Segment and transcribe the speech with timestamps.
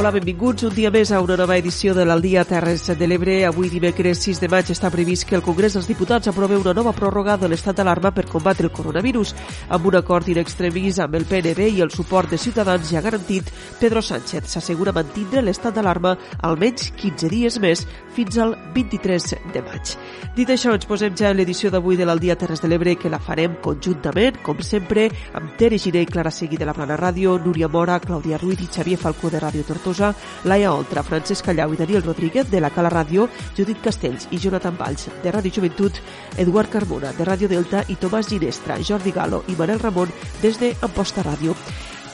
[0.00, 3.34] Hola, benvinguts un dia més a una nova edició de l'Aldia Terres de l'Ebre.
[3.44, 6.94] Avui, dimecres 6 de maig, està previst que el Congrés dels Diputats aprove una nova
[6.96, 9.34] pròrroga de l'estat d'alarma per combatre el coronavirus.
[9.68, 13.50] Amb un acord in extremis amb el PNB i el suport de Ciutadans ja garantit,
[13.76, 16.14] Pedro Sánchez s'assegura mantindre l'estat d'alarma
[16.48, 17.84] almenys 15 dies més
[18.16, 19.92] fins al 23 de maig.
[20.32, 23.20] Dit això, ens posem ja en l'edició d'avui de l'Aldia Terres de l'Ebre, que la
[23.20, 27.68] farem conjuntament, com sempre, amb Tere Giné i Clara Segui de la Plana Ràdio, Núria
[27.68, 31.76] Mora, Clàudia Ruiz i Xavier Falcó de Ràdio Tortosa Tortosa, Laia Oltra, Francesc Callau i
[31.76, 36.00] Daniel Rodríguez de la Cala Ràdio, Judit Castells i Jonathan Valls de Ràdio Joventut,
[36.38, 40.74] Eduard Carmona de Ràdio Delta i Tomàs Ginestra, Jordi Galo i Manel Ramon des de
[40.82, 41.56] Amposta Ràdio.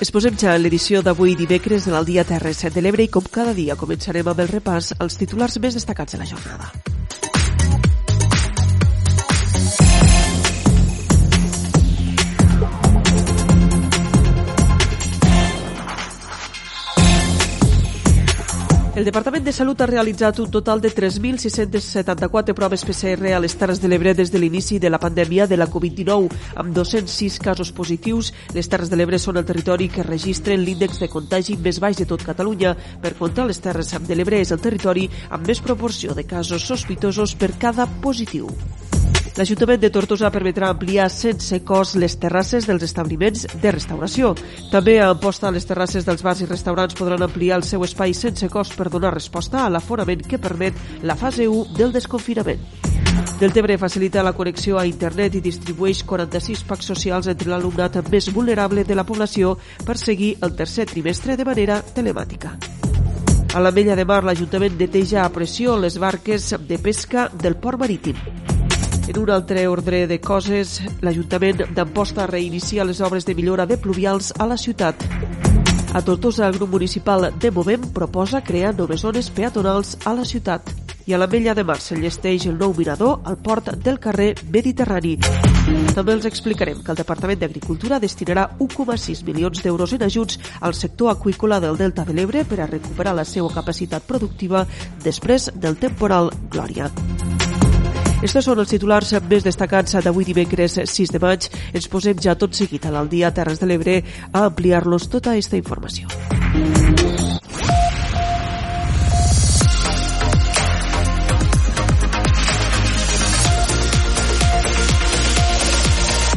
[0.01, 3.54] Es posem ja en l'edició d'avui dimecres de l'Aldia Terres de l'Ebre i com cada
[3.57, 6.73] dia començarem amb el repàs als titulars més destacats de la jornada.
[18.97, 23.83] El Departament de Salut ha realitzat un total de 3.674 proves PCR a les Terres
[23.83, 26.30] de l'Ebre des de l'inici de la pandèmia de la Covid-19,
[26.63, 28.33] amb 206 casos positius.
[28.57, 32.09] Les Terres de l'Ebre són el territori que registren l'índex de contagi més baix de
[32.09, 32.73] tot Catalunya.
[33.05, 37.37] Per contra, les Terres de l'Ebre és el territori amb més proporció de casos sospitosos
[37.37, 38.49] per cada positiu.
[39.37, 44.30] L'Ajuntament de Tortosa permetrà ampliar sense cost les terrasses dels establiments de restauració.
[44.73, 48.48] També a Amposta, les terrasses dels bars i restaurants podran ampliar el seu espai sense
[48.48, 52.64] cost per donar resposta a l'aforament que permet la fase 1 del desconfinament.
[53.37, 58.88] Deltebre facilita la connexió a internet i distribueix 46 packs socials entre l'alumnat més vulnerable
[58.88, 62.57] de la població per seguir el tercer trimestre de manera telemàtica.
[63.52, 67.84] A la Mella de Mar, l'Ajuntament neteja a pressió les barques de pesca del port
[67.84, 68.56] marítim.
[69.06, 74.33] En un altre ordre de coses, l'Ajuntament d'Amposta reinicia les obres de millora de pluvials
[74.39, 75.05] a la ciutat.
[75.94, 80.75] A Tortosa, el grup municipal de Movem proposa crear noves zones peatonals a la ciutat.
[81.06, 85.15] I a la Mella de Mar s'enllesteix el nou mirador al port del carrer Mediterrani.
[85.94, 91.15] També els explicarem que el Departament d'Agricultura destinarà 1,6 milions d'euros en ajuts al sector
[91.15, 94.67] aqüícola del Delta de l'Ebre per a recuperar la seva capacitat productiva
[95.06, 96.91] després del temporal Glòria.
[98.25, 101.49] Estos són els titulars més destacats d'avui dimecres 6 de maig.
[101.77, 103.99] Ens posem ja tot seguit a l'Aldia Terres de l'Ebre
[104.32, 106.09] a ampliar-los tota aquesta informació.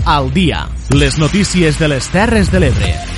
[0.09, 3.08] Al dia, les notícies de les Terres de l'Ebre.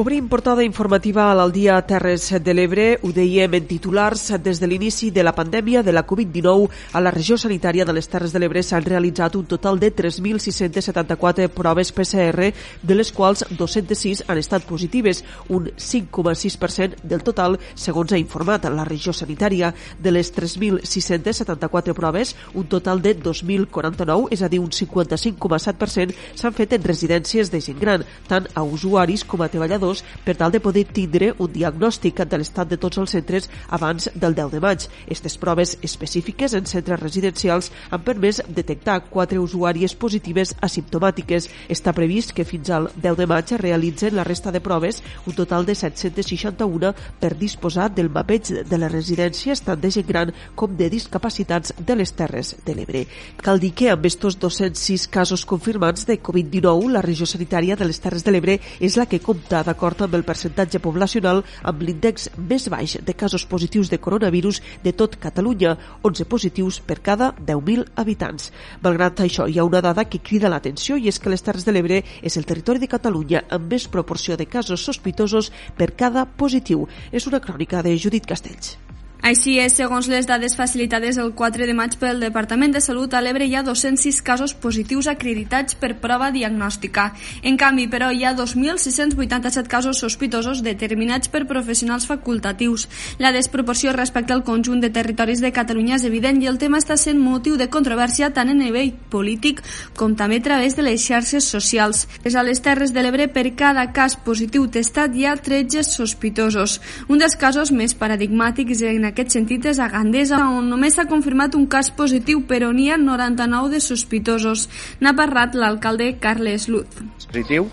[0.00, 2.84] Obrim portada informativa a l'Aldia Terres de l'Ebre.
[3.04, 4.30] Ho dèiem en titulars.
[4.40, 8.08] Des de l'inici de la pandèmia de la Covid-19 a la regió sanitària de les
[8.08, 12.48] Terres de l'Ebre s'han realitzat un total de 3.674 proves PCR,
[12.80, 18.88] de les quals 206 han estat positives, un 5,6% del total, segons ha informat la
[18.88, 19.74] regió sanitària.
[20.00, 26.72] De les 3.674 proves, un total de 2.049, és a dir, un 55,7%, s'han fet
[26.72, 30.60] en residències de gent gran, tant a usuaris com a treballadors treballadors per tal de
[30.60, 34.86] poder tindre un diagnòstic de l'estat de tots els centres abans del 10 de maig.
[35.06, 41.48] Aquestes proves específiques en centres residencials han permès detectar quatre usuàries positives asimptomàtiques.
[41.68, 45.66] Està previst que fins al 10 de maig realitzen la resta de proves, un total
[45.66, 50.90] de 761 per disposar del mapeig de les residències tant de gent gran com de
[50.90, 53.06] discapacitats de les Terres de l'Ebre.
[53.40, 58.00] Cal dir que amb estos 206 casos confirmats de Covid-19, la regió sanitària de les
[58.00, 62.66] Terres de l'Ebre és la que compta d'acord amb el percentatge poblacional amb l'índex més
[62.72, 68.50] baix de casos positius de coronavirus de tot Catalunya, 11 positius per cada 10.000 habitants.
[68.82, 71.76] Malgrat això, hi ha una dada que crida l'atenció i és que les Terres de
[71.76, 76.88] l'Ebre és el territori de Catalunya amb més proporció de casos sospitosos per cada positiu.
[77.12, 78.89] És una crònica de Judit Castells.
[79.20, 83.20] Així és, segons les dades facilitades el 4 de maig pel Departament de Salut, a
[83.20, 87.10] l'Ebre hi ha 206 casos positius acreditats per prova diagnòstica.
[87.44, 92.86] En canvi, però, hi ha 2.687 casos sospitosos determinats per professionals facultatius.
[93.18, 96.96] La desproporció respecte al conjunt de territoris de Catalunya és evident i el tema està
[96.96, 99.60] sent motiu de controvèrsia tant en nivell polític
[100.00, 102.06] com també a través de les xarxes socials.
[102.24, 106.80] És a les Terres de l'Ebre, per cada cas positiu testat hi ha 13 sospitosos.
[107.12, 111.54] Un dels casos més paradigmàtics en aquest sentit és a Gandesa, on només s'ha confirmat
[111.58, 114.68] un cas positiu, però n'hi ha 99 de sospitosos.
[115.00, 117.00] N'ha parlat l'alcalde Carles Luz.
[117.26, 117.68] Positiu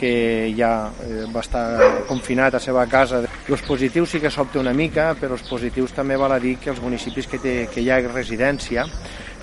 [0.00, 1.64] que ja eh, va estar
[2.08, 3.20] confinat a seva casa.
[3.48, 6.72] Els positius sí que s'opta una mica, però els positius també val a dir que
[6.72, 8.86] els municipis que, té, que hi ha residència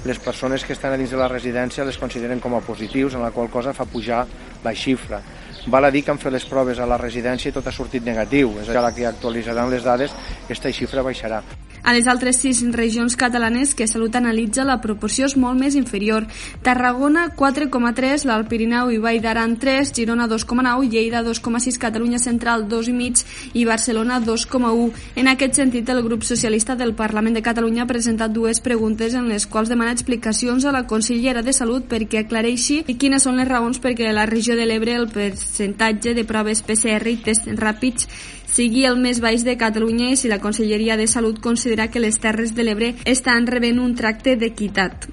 [0.05, 3.25] les persones que estan a dins de la residència les consideren com a positius, en
[3.25, 4.25] la qual cosa fa pujar
[4.63, 5.21] la xifra.
[5.67, 8.05] Val a dir que han fet les proves a la residència i tot ha sortit
[8.07, 8.53] negatiu.
[8.63, 10.13] És a la que actualitzaran les dades,
[10.45, 11.41] aquesta xifra baixarà.
[11.83, 16.27] A les altres sis regions catalanes que Salut analitza, la proporció és molt més inferior.
[16.65, 23.23] Tarragona 4,3, l'Alt Pirineu i Vall d'Aran 3, Girona 2,9, Lleida 2,6, Catalunya Central 2,5
[23.53, 24.91] i Barcelona 2,1.
[25.15, 29.29] En aquest sentit, el grup socialista del Parlament de Catalunya ha presentat dues preguntes en
[29.31, 33.79] les quals demana explicacions a la consellera de Salut perquè aclareixi quines són les raons
[33.79, 38.09] perquè la regió de l'Ebre el percentatge de proves PCR i tests ràpids
[38.47, 42.17] sigui el més baix de Catalunya i si la Conselleria de Salut considera que les
[42.19, 45.07] Terres de l'Ebre estan rebent un tracte d'equitat.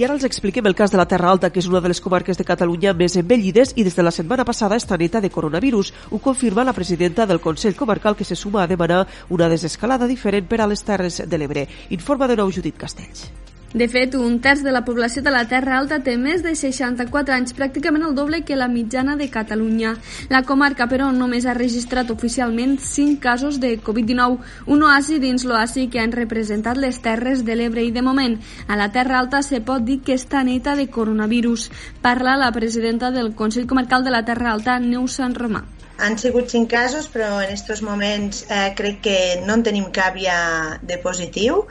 [0.00, 2.00] I ara els expliquem el cas de la Terra Alta, que és una de les
[2.00, 5.92] comarques de Catalunya més envellides i des de la setmana passada està neta de coronavirus.
[6.10, 10.48] Ho confirma la presidenta del Consell Comarcal que se suma a demanar una desescalada diferent
[10.48, 11.68] per a les Terres de l'Ebre.
[11.90, 13.28] Informa de nou Judit Castells.
[13.72, 17.32] De fet, un terç de la població de la Terra Alta té més de 64
[17.32, 19.94] anys, pràcticament el doble que la mitjana de Catalunya.
[20.28, 24.36] La comarca, però, només ha registrat oficialment 5 casos de Covid-19,
[24.76, 28.36] un oasi dins l'oasi que han representat les Terres de l'Ebre i, de moment,
[28.68, 31.70] a la Terra Alta se pot dir que està neta de coronavirus.
[32.04, 35.64] Parla la presidenta del Consell Comarcal de la Terra Alta, Neus Sant Romà.
[36.02, 40.16] Han sigut cinc casos, però en aquests moments eh, crec que no en tenim cap
[40.18, 41.62] ja de positiu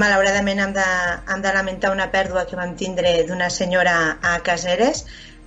[0.00, 0.86] malauradament hem de,
[1.30, 5.04] hem de lamentar una pèrdua que vam tindre d'una senyora a Caseres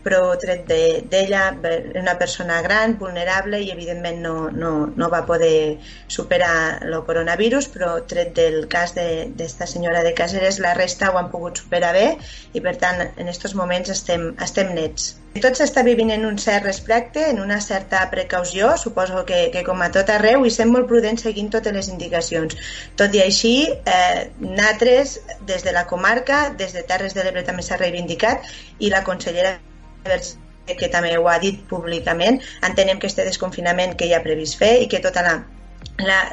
[0.07, 0.63] però tret
[1.11, 5.77] d'ella de, una persona gran, vulnerable i evidentment no, no, no va poder
[6.07, 11.19] superar el coronavirus però tret del cas d'esta de, senyora de Caseres la resta ho
[11.19, 12.07] han pogut superar bé
[12.55, 15.15] i per tant en aquests moments estem, estem nets.
[15.43, 19.83] Tot s'està vivint en un cert respecte, en una certa precaució, suposo que, que com
[19.85, 22.57] a tot arreu, i sent molt prudents seguint totes les indicacions.
[22.97, 25.19] Tot i així, eh, natres,
[25.51, 28.49] des de la comarca, des de Terres de l'Ebre també s'ha reivindicat,
[28.79, 29.57] i la consellera
[30.67, 34.73] que també ho ha dit públicament, entenem que este desconfinament que hi ha previst fer
[34.83, 35.23] i que tota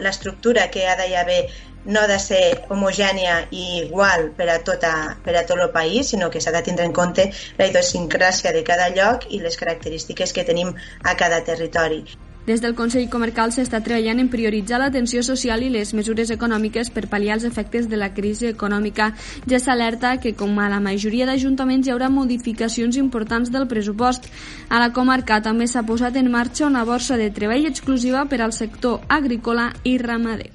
[0.01, 1.45] l'estructura que ha d'hi haver
[1.85, 4.93] no ha de ser homogènia i igual per a, tota,
[5.25, 8.65] per a tot el país, sinó que s'ha de tindre en compte la idiosincràsia de
[8.65, 10.73] cada lloc i les característiques que tenim
[11.03, 12.05] a cada territori.
[12.47, 17.07] Des del Consell Comarcal s'està treballant en prioritzar l'atenció social i les mesures econòmiques per
[17.09, 19.15] pal·liar els efectes de la crisi econòmica.
[19.49, 24.29] Ja s'alerta que, com a la majoria d'ajuntaments, hi haurà modificacions importants del pressupost.
[24.69, 28.53] A la comarca també s'ha posat en marxa una borsa de treball exclusiva per al
[28.53, 30.53] sector agrícola i ramader.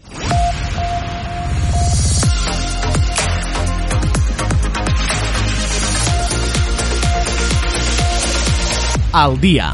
[9.11, 9.73] Al dia.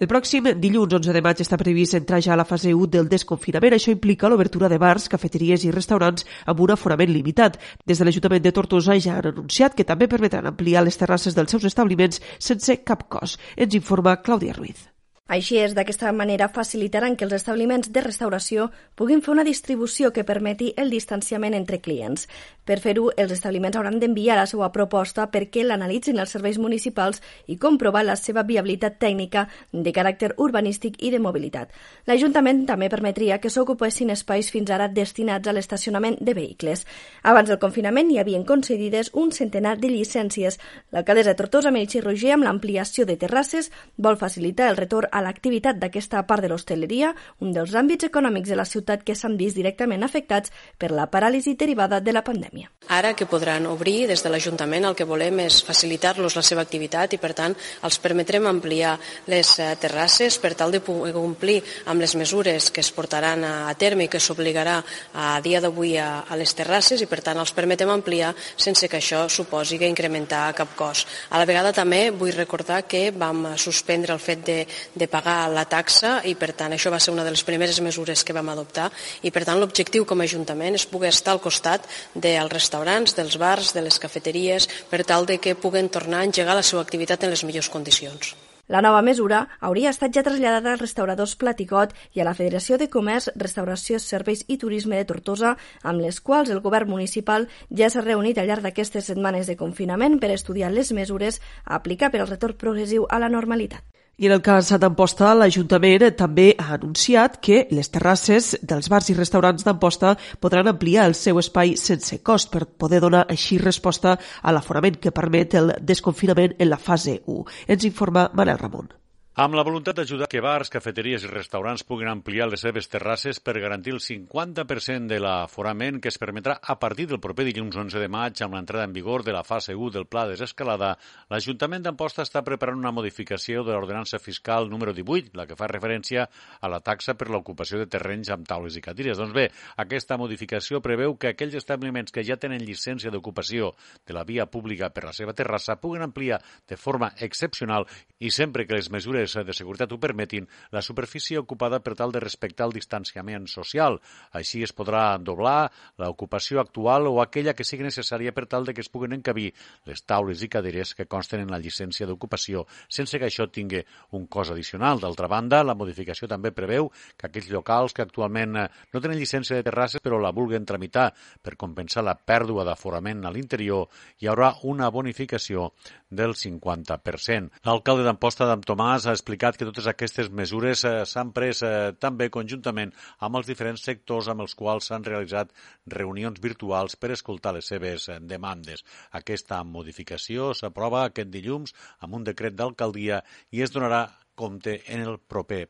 [0.00, 3.08] El pròxim dilluns 11 de maig està previst entrar ja a la fase 1 del
[3.12, 3.74] desconfinament.
[3.76, 7.58] Això implica l'obertura de bars, cafeteries i restaurants amb un aforament limitat.
[7.84, 11.52] Des de l'Ajuntament de Tortosa ja han anunciat que també permetran ampliar les terrasses dels
[11.52, 13.36] seus establiments sense cap cost.
[13.60, 14.89] Ens informa Clàudia Ruiz.
[15.30, 18.64] Així és, d'aquesta manera facilitaran que els establiments de restauració
[18.98, 22.24] puguin fer una distribució que permeti el distanciament entre clients.
[22.66, 27.58] Per fer-ho, els establiments hauran d'enviar la seva proposta perquè l'analitzin els serveis municipals i
[27.62, 31.70] comprovar la seva viabilitat tècnica de caràcter urbanístic i de mobilitat.
[32.10, 36.82] L'Ajuntament també permetria que s'ocupessin espais fins ara destinats a l'estacionament de vehicles.
[37.22, 40.58] Abans del confinament hi havien concedides un centenar de llicències.
[40.90, 46.22] L'alcaldessa Tortosa Meritxell Roger, amb l'ampliació de terrasses, vol facilitar el retorn a l'activitat d'aquesta
[46.26, 50.52] part de l'hostaleria, un dels àmbits econòmics de la ciutat que s'han vist directament afectats
[50.78, 52.70] per la paràlisi derivada de la pandèmia.
[52.88, 57.14] Ara que podran obrir des de l'Ajuntament el que volem és facilitar-los la seva activitat
[57.14, 57.54] i per tant
[57.86, 58.96] els permetrem ampliar
[59.30, 63.74] les eh, terrasses per tal de poder complir amb les mesures que es portaran a
[63.78, 64.80] terme i que s'obligarà
[65.14, 68.98] a dia d'avui a, a les terrasses i per tant els permetem ampliar sense que
[69.00, 71.08] això suposi que incrementar cap cost.
[71.30, 74.58] A la vegada també vull recordar que vam suspendre el fet de,
[74.94, 78.24] de pagar la taxa i per tant això va ser una de les primeres mesures
[78.24, 78.90] que vam adoptar
[79.22, 83.36] i per tant l'objectiu com a Ajuntament és poder estar al costat dels restaurants, dels
[83.36, 87.26] bars, de les cafeteries per tal de que puguen tornar a engegar la seva activitat
[87.26, 88.36] en les millors condicions.
[88.70, 92.86] La nova mesura hauria estat ja traslladada als restauradors Platicot i a la Federació de
[92.92, 97.48] Comerç, Restauració, Serveis i Turisme de Tortosa, amb les quals el govern municipal
[97.82, 102.14] ja s'ha reunit al llarg d'aquestes setmanes de confinament per estudiar les mesures a aplicar
[102.14, 103.82] per al retorn progressiu a la normalitat.
[104.18, 109.16] I en el cas d'Amposta, l'Ajuntament també ha anunciat que les terrasses dels bars i
[109.16, 114.52] restaurants d'Amposta podran ampliar el seu espai sense cost per poder donar així resposta a
[114.52, 117.44] l'aforament que permet el desconfinament en la fase 1.
[117.68, 118.99] Ens informa Manel Ramon.
[119.38, 123.60] Amb la voluntat d'ajudar que bars, cafeteries i restaurants puguin ampliar les seves terrasses per
[123.62, 128.08] garantir el 50% de l'aforament que es permetrà a partir del proper dilluns 11 de
[128.10, 130.96] maig amb l'entrada en vigor de la fase 1 del pla de desescalada,
[131.30, 136.26] l'Ajuntament d'Amposta està preparant una modificació de l'ordenança fiscal número 18, la que fa referència
[136.60, 139.22] a la taxa per l'ocupació de terrenys amb taules i cadires.
[139.22, 139.46] Doncs bé,
[139.78, 144.90] aquesta modificació preveu que aquells establiments que ja tenen llicència d'ocupació de la via pública
[144.90, 147.86] per la seva terrassa puguen ampliar de forma excepcional
[148.18, 152.12] i sempre que les mesures mesures de seguretat ho permetin, la superfície ocupada per tal
[152.12, 153.98] de respectar el distanciament social.
[154.32, 158.80] Així es podrà doblar l'ocupació actual o aquella que sigui necessària per tal de que
[158.80, 159.50] es puguen encabir
[159.86, 163.82] les taules i caderes que consten en la llicència d'ocupació, sense que això tingui
[164.16, 165.00] un cost addicional.
[165.00, 169.56] D'altra banda, la modificació també preveu que aquells locals que actualment eh, no tenen llicència
[169.56, 171.10] de terrasses però la vulguen tramitar
[171.42, 173.88] per compensar la pèrdua d'aforament a l'interior,
[174.20, 175.70] hi haurà una bonificació
[176.10, 177.62] del 50%.
[177.66, 181.70] L'alcalde d'Amposta d'Am Tomàs ha explicat que totes aquestes mesures eh, s'han pres eh,
[182.04, 182.92] també conjuntament
[183.26, 185.52] amb els diferents sectors amb els quals s'han realitzat
[185.96, 188.84] reunions virtuals per escoltar les seves eh, demandes.
[189.22, 191.74] Aquesta modificació s'aprova aquest dilluns
[192.06, 194.06] amb un decret d'alcaldia i es donarà
[194.38, 195.66] compte en el proper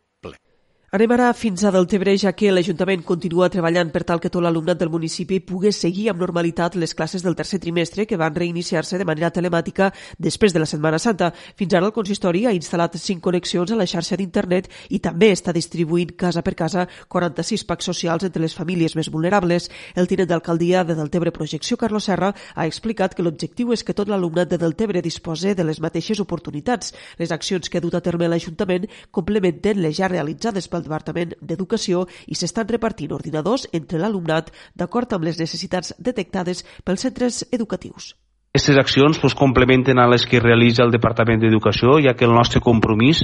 [0.91, 4.81] Anem ara fins a Deltebre, ja que l'Ajuntament continua treballant per tal que tot l'alumnat
[4.81, 9.07] del municipi pugui seguir amb normalitat les classes del tercer trimestre que van reiniciar-se de
[9.07, 11.29] manera telemàtica després de la Setmana Santa.
[11.55, 15.55] Fins ara el consistori ha instal·lat 5 connexions a la xarxa d'internet i també està
[15.55, 19.71] distribuint casa per casa 46 packs socials entre les famílies més vulnerables.
[19.95, 24.11] El tinent d'alcaldia de Deltebre Projecció, Carlos Serra, ha explicat que l'objectiu és que tot
[24.11, 26.91] l'alumnat de Deltebre dispose de les mateixes oportunitats.
[27.23, 31.37] Les accions que ha dut a terme l'Ajuntament complementen les ja realitzades pel del Departament
[31.41, 38.15] d'Educació i s'estan repartint ordinadors entre l'alumnat d'acord amb les necessitats detectades pels centres educatius.
[38.53, 42.59] Aquestes accions pues, complementen a les que realitza el Departament d'Educació, ja que el nostre
[42.59, 43.21] compromís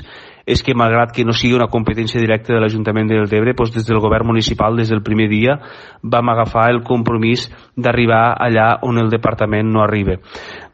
[0.46, 3.88] és que, malgrat que no sigui una competència directa de l'Ajuntament de Deltebre, pues, des
[3.88, 5.58] del govern municipal, des del primer dia,
[6.00, 10.20] vam agafar el compromís d'arribar allà on el Departament no arriba.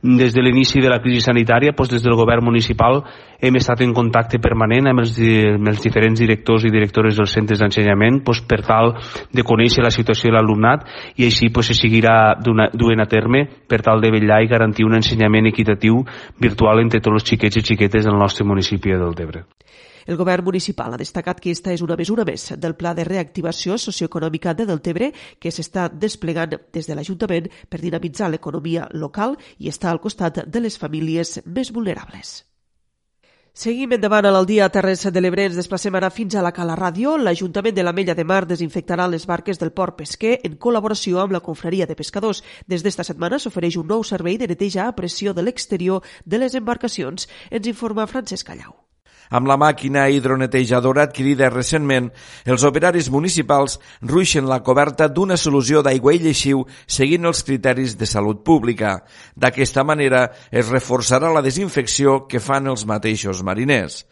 [0.02, 3.06] Des de l'inici de la crisi sanitària, doncs des del govern municipal
[3.42, 7.58] hem estat en contacte permanent amb els, amb els diferents directors i directores dels centres
[7.58, 8.92] d'ensenyament doncs per tal
[9.34, 13.80] de conèixer la situació de l'alumnat i així doncs, se seguirà duent a terme per
[13.82, 16.02] tal de vetllar i garantir un ensenyament equitatiu
[16.40, 19.46] virtual entre tots els xiquets i xiquetes del nostre municipi de Deltebre.
[20.06, 23.78] El govern municipal ha destacat que aquesta és una mesura més del pla de reactivació
[23.78, 29.92] socioeconòmica de Deltebre que s'està desplegant des de l'Ajuntament per dinamitzar l'economia local i estar
[29.92, 32.51] al costat de les famílies més vulnerables.
[33.52, 35.44] Seguim endavant a l'Aldia Terres de l'Ebre.
[35.44, 37.18] Ens desplacem ara fins a la Cala Ràdio.
[37.20, 41.36] L'Ajuntament de la Mella de Mar desinfectarà les barques del port pesquer en col·laboració amb
[41.36, 42.40] la Confraria de Pescadors.
[42.66, 46.56] Des d'esta setmana s'ofereix un nou servei de neteja a pressió de l'exterior de les
[46.56, 47.28] embarcacions.
[47.50, 48.72] Ens informa Francesc Callau.
[49.32, 52.10] Amb la màquina hidronetejadora adquirida recentment,
[52.44, 58.04] els operaris municipals ruixen la coberta d'una solució d'aigua i lleixiu seguint els criteris de
[58.10, 58.98] salut pública.
[59.32, 64.02] D'aquesta manera es reforçarà la desinfecció que fan els mateixos mariners.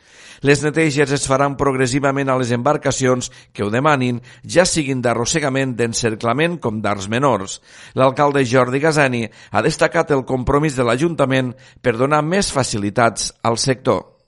[0.41, 6.57] Les neteges es faran progressivament a les embarcacions que ho demanin, ja siguin d'arrossegament, d'encerclament
[6.65, 7.59] com d'arts menors.
[7.93, 11.53] L'alcalde Jordi Gazani ha destacat el compromís de l'Ajuntament
[11.85, 14.20] per donar més facilitats al sector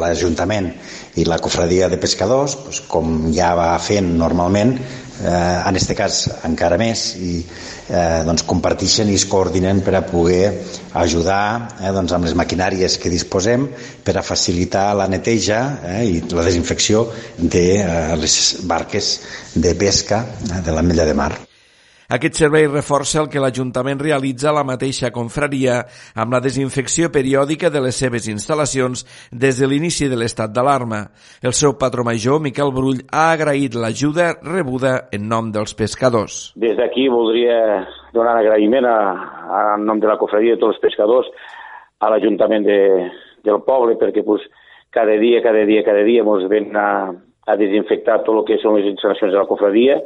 [0.00, 0.70] l'Ajuntament
[1.20, 4.76] i la Cofradia de Pescadors, doncs, com ja va fent normalment,
[5.20, 7.34] eh, en aquest cas encara més, i
[7.90, 10.54] eh, doncs comparteixen i es coordinen per a poder
[11.02, 11.42] ajudar
[11.80, 13.68] eh, doncs amb les maquinàries que disposem
[14.06, 15.60] per a facilitar la neteja
[15.96, 19.14] eh, i la desinfecció de eh, les barques
[19.54, 21.32] de pesca eh, de la Mella de Mar.
[22.10, 25.76] Aquest servei reforça el que l'Ajuntament realitza a la mateixa confraria
[26.18, 31.04] amb la desinfecció periòdica de les seves instal·lacions des de l'inici de l'estat d'alarma.
[31.38, 36.50] El seu patró major, Miquel Brull, ha agraït l'ajuda rebuda en nom dels pescadors.
[36.58, 38.98] Des d'aquí voldria donar agraïment a,
[39.46, 41.30] a, en nom de la confraria de tots els pescadors
[42.02, 42.80] a l'Ajuntament de,
[43.46, 44.42] del poble perquè pues,
[44.90, 46.88] cada dia, cada dia, cada dia ens ven a,
[47.46, 50.02] a desinfectar tot el que són les instal·lacions de la confradia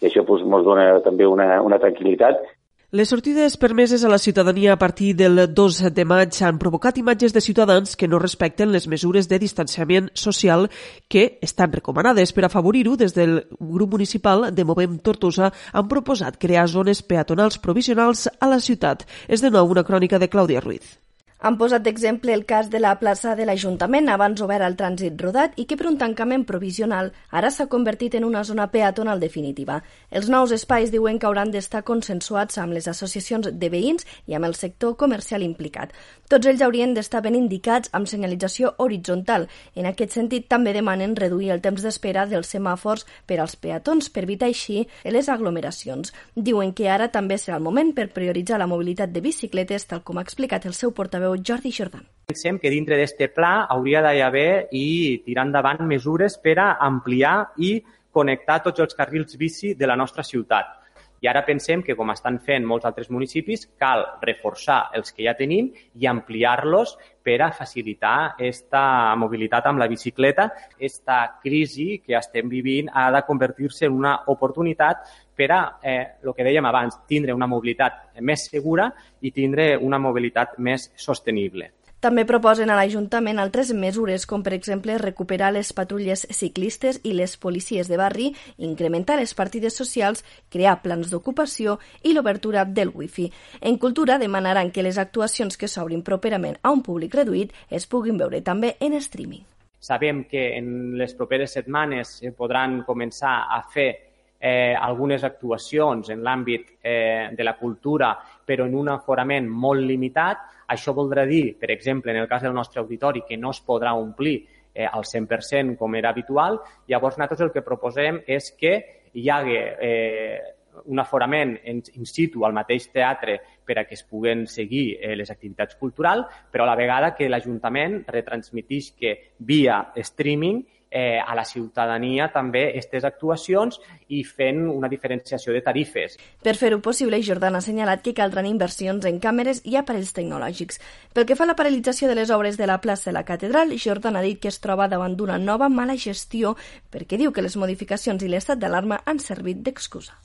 [0.00, 2.46] i això doncs, dona també una, una tranquil·litat.
[2.90, 7.34] Les sortides permeses a la ciutadania a partir del 2 de maig han provocat imatges
[7.36, 10.70] de ciutadans que no respecten les mesures de distanciament social
[11.06, 12.32] que estan recomanades.
[12.32, 18.24] Per afavorir-ho, des del grup municipal de Movem Tortosa han proposat crear zones peatonals provisionals
[18.40, 19.04] a la ciutat.
[19.28, 20.96] És de nou una crònica de Clàudia Ruiz.
[21.40, 25.52] Han posat d'exemple el cas de la plaça de l'Ajuntament, abans obert al trànsit rodat
[25.54, 29.76] i que per un tancament provisional ara s'ha convertit en una zona peatonal definitiva.
[30.10, 34.48] Els nous espais diuen que hauran d'estar consensuats amb les associacions de veïns i amb
[34.48, 35.92] el sector comercial implicat.
[36.28, 39.46] Tots ells haurien d'estar ben indicats amb senyalització horitzontal.
[39.78, 44.26] En aquest sentit, també demanen reduir el temps d'espera dels semàfors per als peatons per
[44.26, 46.12] evitar així les aglomeracions.
[46.34, 50.18] Diuen que ara també serà el moment per prioritzar la mobilitat de bicicletes, tal com
[50.18, 52.06] ha explicat el seu portaveu portaveu Jordi Jordan.
[52.26, 57.82] Pensem que dintre d'aquest pla hauria d'haver i tirar endavant mesures per a ampliar i
[58.12, 60.74] connectar tots els carrils bici de la nostra ciutat.
[61.20, 65.34] I ara pensem que, com estan fent molts altres municipis, cal reforçar els que ja
[65.34, 66.94] tenim i ampliar-los
[67.24, 70.52] per a facilitar aquesta mobilitat amb la bicicleta.
[70.78, 75.02] Esta crisi que estem vivint ha de convertir-se en una oportunitat
[75.38, 78.90] per a, eh, el que dèiem abans, tindre una mobilitat més segura
[79.22, 81.70] i tindre una mobilitat més sostenible.
[81.98, 87.34] També proposen a l'Ajuntament altres mesures, com per exemple recuperar les patrulles ciclistes i les
[87.42, 93.26] policies de barri, incrementar les partides socials, crear plans d'ocupació i l'obertura del wifi.
[93.60, 98.18] En Cultura demanaran que les actuacions que s'obrin properament a un públic reduït es puguin
[98.18, 99.42] veure també en streaming.
[99.80, 104.07] Sabem que en les properes setmanes podran començar a fer
[104.40, 110.44] eh, algunes actuacions en l'àmbit eh, de la cultura, però en un aforament molt limitat.
[110.68, 113.94] Això voldrà dir, per exemple, en el cas del nostre auditori, que no es podrà
[113.94, 114.38] omplir
[114.74, 116.60] eh, al 100% com era habitual.
[116.86, 118.76] Llavors, nosaltres el que proposem és que
[119.14, 120.38] hi hagi eh,
[120.84, 125.16] un aforament in, in situ al mateix teatre per a que es puguen seguir eh,
[125.18, 131.34] les activitats culturals, però a la vegada que l'Ajuntament retransmitís que via streaming eh, a
[131.34, 136.16] la ciutadania també aquestes actuacions i fent una diferenciació de tarifes.
[136.42, 140.80] Per fer-ho possible, Jordan ha assenyalat que caldran inversions en càmeres i aparells tecnològics.
[141.12, 143.76] Pel que fa a la paralització de les obres de la plaça de la Catedral,
[143.78, 146.56] Jordan ha dit que es troba davant d'una nova mala gestió
[146.90, 150.16] perquè diu que les modificacions i l'estat d'alarma han servit d'excusa.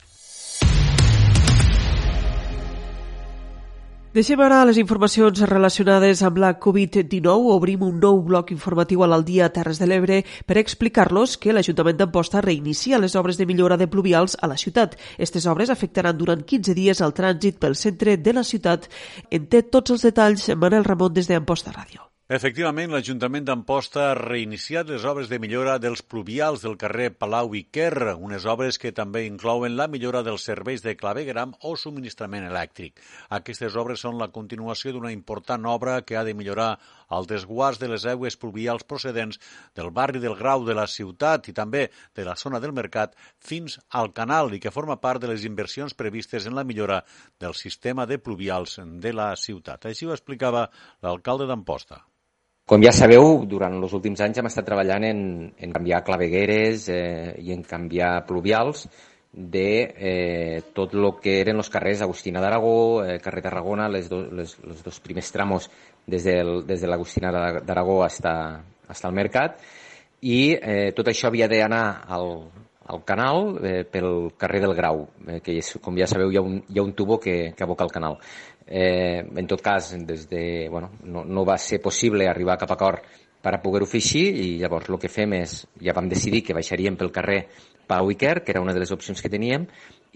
[4.14, 7.48] Deixem ara les informacions relacionades amb la Covid-19.
[7.50, 12.44] Obrim un nou bloc informatiu a l'Aldia Terres de l'Ebre per explicar-los que l'Ajuntament d'Amposta
[12.46, 14.94] reinicia les obres de millora de pluvials a la ciutat.
[15.18, 18.86] Aquestes obres afectaran durant 15 dies el trànsit pel centre de la ciutat.
[19.34, 22.13] En té tots els detalls Manel Ramon des d'Amposta Ràdio.
[22.32, 27.66] Efectivament, l'Ajuntament d'Amposta ha reiniciat les obres de millora dels pluvials del carrer Palau i
[27.68, 32.96] Quer, unes obres que també inclouen la millora dels serveis de clavegram o subministrament elèctric.
[33.28, 36.78] Aquestes obres són la continuació d'una important obra que ha de millorar
[37.18, 39.40] el desguàs de les aigües pluvials procedents
[39.76, 43.78] del barri del Grau de la ciutat i també de la zona del mercat fins
[43.90, 47.02] al canal i que forma part de les inversions previstes en la millora
[47.40, 49.86] del sistema de pluvials de la ciutat.
[49.86, 50.68] Així ho explicava
[51.02, 52.02] l'alcalde d'Amposta.
[52.64, 55.18] Com ja sabeu, durant els últims anys hem estat treballant en,
[55.52, 58.86] en canviar clavegueres eh, i en canviar pluvials
[59.34, 59.66] de
[59.98, 64.54] eh, tot el que eren els carrers Agustina d'Aragó, eh, carrer Tarragona, les, do, les,
[64.62, 65.68] els dos primers tramos
[66.06, 67.32] des, del, des de l'Agustina
[67.64, 68.36] d'Aragó fins,
[68.86, 69.58] fins al mercat
[70.24, 72.30] i eh, tot això havia d'anar al,
[72.86, 76.44] al canal eh, pel carrer del Grau, eh, que és, com ja sabeu hi ha
[76.44, 78.18] un, hi ha un tubo que, que aboca al canal.
[78.66, 82.78] Eh, en tot cas, des de, bueno, no, no va ser possible arribar cap a
[82.78, 83.04] acord
[83.44, 86.56] per a poder-ho fer així i llavors el que fem és, ja vam decidir que
[86.56, 87.42] baixaríem pel carrer
[87.86, 89.66] Pau i Quer, que era una de les opcions que teníem,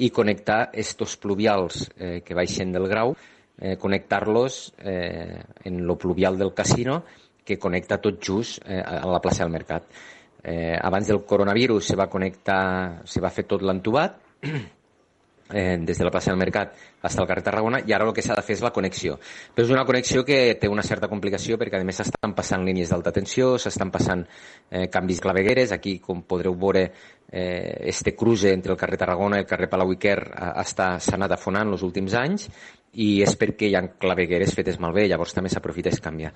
[0.00, 3.12] i connectar estos pluvials eh, que baixen del grau,
[3.60, 7.04] eh, connectar-los eh, en lo pluvial del casino,
[7.44, 9.84] que connecta tot just eh, a la plaça del Mercat.
[10.42, 14.20] Eh, abans del coronavirus se va connectar, se va fer tot l'entubat,
[15.52, 18.22] eh, des de la plaça del Mercat fins al carrer Tarragona i ara el que
[18.24, 19.16] s'ha de fer és la connexió.
[19.54, 22.90] Però és una connexió que té una certa complicació perquè a més s'estan passant línies
[22.92, 24.24] d'alta tensió, s'estan passant
[24.70, 26.84] eh, canvis clavegueres, aquí com podreu veure
[27.30, 30.18] eh, este cruce entre el carrer Tarragona i el carrer Palau Iquer
[30.64, 32.48] s'ha anat afonant els últims anys
[32.94, 36.32] i és perquè hi ha clavegueres fetes malbé, llavors també s'aprofita i es canvia.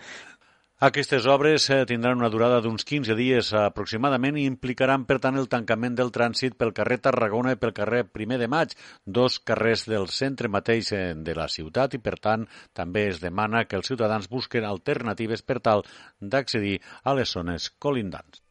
[0.83, 5.47] Aquestes obres eh, tindran una durada d'uns 15 dies aproximadament i implicaran, per tant, el
[5.53, 8.75] tancament del trànsit pel carrer Tarragona i pel carrer Primer de Maig,
[9.07, 13.63] dos carrers del centre mateix eh, de la ciutat i, per tant, també es demana
[13.71, 15.87] que els ciutadans busquen alternatives per tal
[16.19, 18.43] d'accedir a les zones colindants.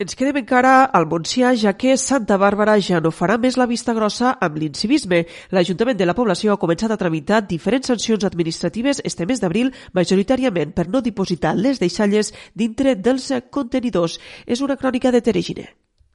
[0.00, 3.92] Ens quedem encara al Montsià, ja que Santa Bàrbara ja no farà més la vista
[3.92, 5.18] grossa amb l'incivisme.
[5.52, 10.72] L'Ajuntament de la població ha començat a tramitar diferents sancions administratives este mes d'abril, majoritàriament
[10.72, 14.16] per no dipositar les deixalles dintre dels contenidors.
[14.46, 15.68] És una crònica de Teregine.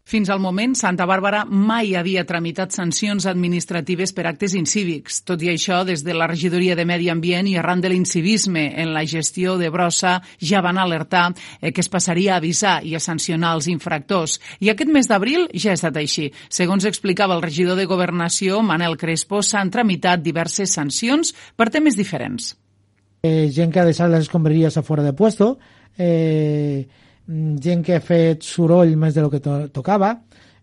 [0.06, 5.24] Fins al moment, Santa Bàrbara mai havia tramitat sancions administratives per actes incívics.
[5.26, 8.92] Tot i això, des de la regidoria de Medi Ambient i arran de l'incivisme en
[8.94, 13.02] la gestió de brossa, ja van alertar eh, que es passaria a avisar i a
[13.02, 14.36] sancionar els infractors.
[14.62, 16.28] I aquest mes d'abril ja ha estat així.
[16.54, 22.52] Segons explicava el regidor de Governació, Manel Crespo, s'han tramitat diverses sancions per temes diferents.
[23.26, 25.58] Eh, gent que ha deixat les escombraries a fora de puesto,
[25.98, 26.86] eh,
[27.28, 30.12] gent que ha fet soroll més de lo que to tocava,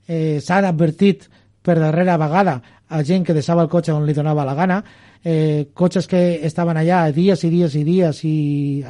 [0.07, 1.29] eh, s'han advertit
[1.63, 4.83] per darrera vegada a gent que deixava el cotxe on li donava la gana,
[5.25, 8.37] eh, cotxes que estaven allà dies i dies i dies i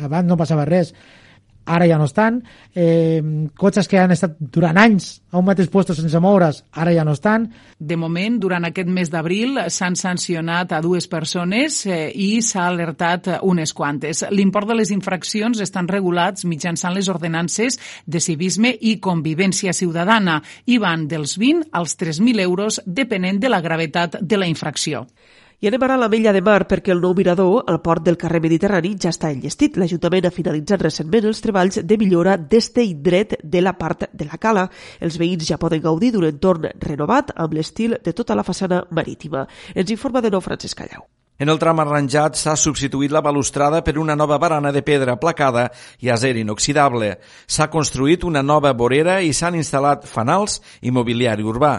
[0.00, 0.92] abans no passava res,
[1.66, 2.42] ara ja no estan,
[2.74, 3.22] eh,
[3.56, 7.12] cotxes que han estat durant anys a un mateix lloc sense moure's, ara ja no
[7.12, 7.48] estan.
[7.78, 13.28] De moment, durant aquest mes d'abril, s'han sancionat a dues persones eh, i s'ha alertat
[13.42, 14.24] unes quantes.
[14.30, 20.78] L'import de les infraccions estan regulats mitjançant les ordenances de civisme i convivència ciutadana i
[20.78, 25.06] van dels 20 als 3.000 euros depenent de la gravetat de la infracció.
[25.62, 28.16] I anem ara a la Mella de Mar perquè el nou mirador al port del
[28.18, 29.76] carrer Mediterrani ja està enllestit.
[29.78, 34.26] L'Ajuntament ha finalitzat recentment els treballs de millora d'este i dret de la part de
[34.26, 34.64] la cala.
[34.98, 39.46] Els veïns ja poden gaudir d'un entorn renovat amb l'estil de tota la façana marítima.
[39.70, 41.06] Ens informa de nou Francesc Callau.
[41.38, 45.68] En el tram arranjat s'ha substituït la balustrada per una nova barana de pedra placada
[46.02, 47.20] i acer inoxidable.
[47.46, 51.76] S'ha construït una nova vorera i s'han instal·lat fanals i mobiliari urbà.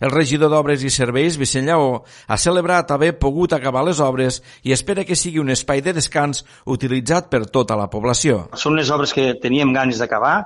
[0.00, 4.74] El regidor d'Obres i Serveis, Vicent Lleó, ha celebrat haver pogut acabar les obres i
[4.74, 8.48] espera que sigui un espai de descans utilitzat per tota la població.
[8.58, 10.36] Són les obres que teníem ganes d'acabar,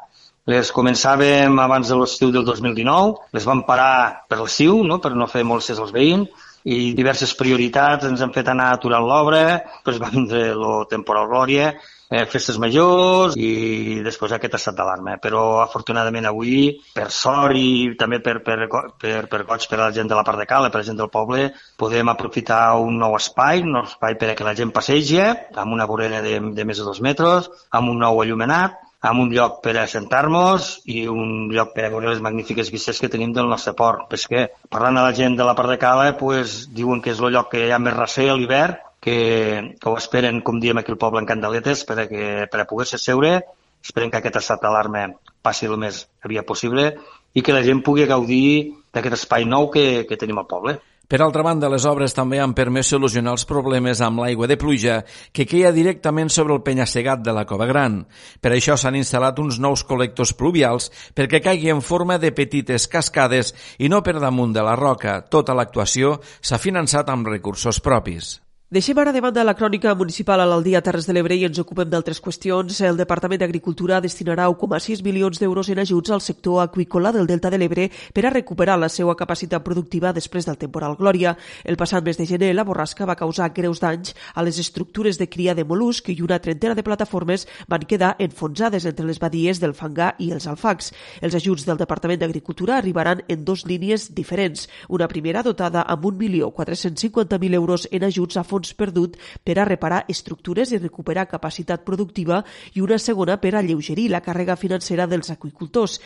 [0.48, 4.96] les començàvem abans de l'estiu del 2019, les vam parar per l'estiu, no?
[5.00, 9.42] per no fer molts als veïns, i diverses prioritats ens han fet anar aturant l'obra,
[9.76, 11.72] després va vindre el temporal Glòria,
[12.10, 15.18] eh, festes majors i després aquest estat d'alarma.
[15.22, 18.58] Però afortunadament avui, per sort i també per, per,
[19.00, 20.98] per, per goig per a la gent de la part de Cala, per la gent
[21.00, 24.74] del poble, podem aprofitar un nou espai, un nou espai per a que la gent
[24.74, 29.22] passegi, amb una vorera de, de més de dos metres, amb un nou allumenat, amb
[29.22, 33.10] un lloc per a sentar-nos i un lloc per a veure les magnífiques vistes que
[33.12, 34.10] tenim del nostre port.
[34.28, 37.36] Que, parlant a la gent de la part de Cala, pues, diuen que és el
[37.36, 40.92] lloc que hi ha més recer a l'hivern que, que ho esperen, com diem aquí
[40.94, 43.38] al poble, en candeletes, per a, que, per a poder-se seure.
[43.84, 45.06] Esperen que aquest estat d'alarma
[45.42, 46.90] passi el més aviat possible
[47.34, 50.78] i que la gent pugui gaudir d'aquest espai nou que, que tenim al poble.
[51.08, 54.98] Per altra banda, les obres també han permès solucionar els problemes amb l'aigua de pluja
[55.32, 58.02] que queia directament sobre el penya-segat de la Cova Gran.
[58.44, 63.54] Per això s'han instal·lat uns nous col·lectors pluvials perquè caigui en forma de petites cascades
[63.78, 65.22] i no per damunt de la roca.
[65.32, 68.34] Tota l'actuació s'ha finançat amb recursos propis.
[68.70, 71.88] Deixem ara de banda la crònica municipal a l'Aldia Terres de l'Ebre i ens ocupem
[71.88, 72.82] d'altres qüestions.
[72.84, 77.56] El Departament d'Agricultura destinarà 1,6 milions d'euros en ajuts al sector aqüícola del Delta de
[77.56, 81.32] l'Ebre per a recuperar la seva capacitat productiva després del temporal Glòria.
[81.64, 85.30] El passat mes de gener, la borrasca va causar greus danys a les estructures de
[85.32, 89.72] cria de molusc i una trentena de plataformes van quedar enfonsades entre les badies del
[89.72, 90.92] Fangà i els alfacs.
[91.22, 94.68] Els ajuts del Departament d'Agricultura arribaran en dos línies diferents.
[94.90, 99.16] Una primera dotada amb 1.450.000 euros en ajuts a fons fons perdut
[99.46, 102.42] per a reparar estructures i recuperar capacitat productiva
[102.74, 106.00] i una segona per a lleugerir la càrrega financera dels aqüicultors.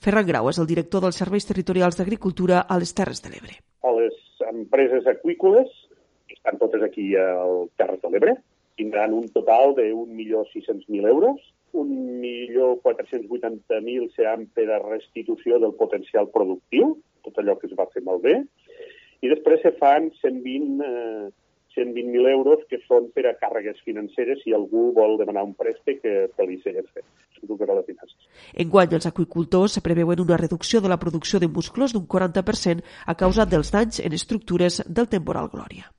[0.00, 3.54] Ferran Grau és el director dels Serveis Territorials d'Agricultura a les Terres de l'Ebre.
[3.84, 4.16] A les
[4.48, 5.68] empreses aqüícoles,
[6.26, 8.36] que estan totes aquí al Terres de l'Ebre,
[8.80, 11.36] tindran un total de 1.600.000 euros,
[11.76, 18.40] 1.480.000 seran per a restitució del potencial productiu, tot allò que es va fer malbé,
[19.20, 21.28] i després se fan 120 eh,
[21.76, 26.14] 120.000 euros que són per a càrregues financeres si algú vol demanar un préstec que,
[26.34, 27.04] que li segueix fet.
[27.86, 28.18] finances.
[28.54, 33.46] Enguany, els aquicultors preveuen una reducció de la producció de musclos d'un 40% a causa
[33.46, 35.90] dels danys en estructures del temporal Glòria.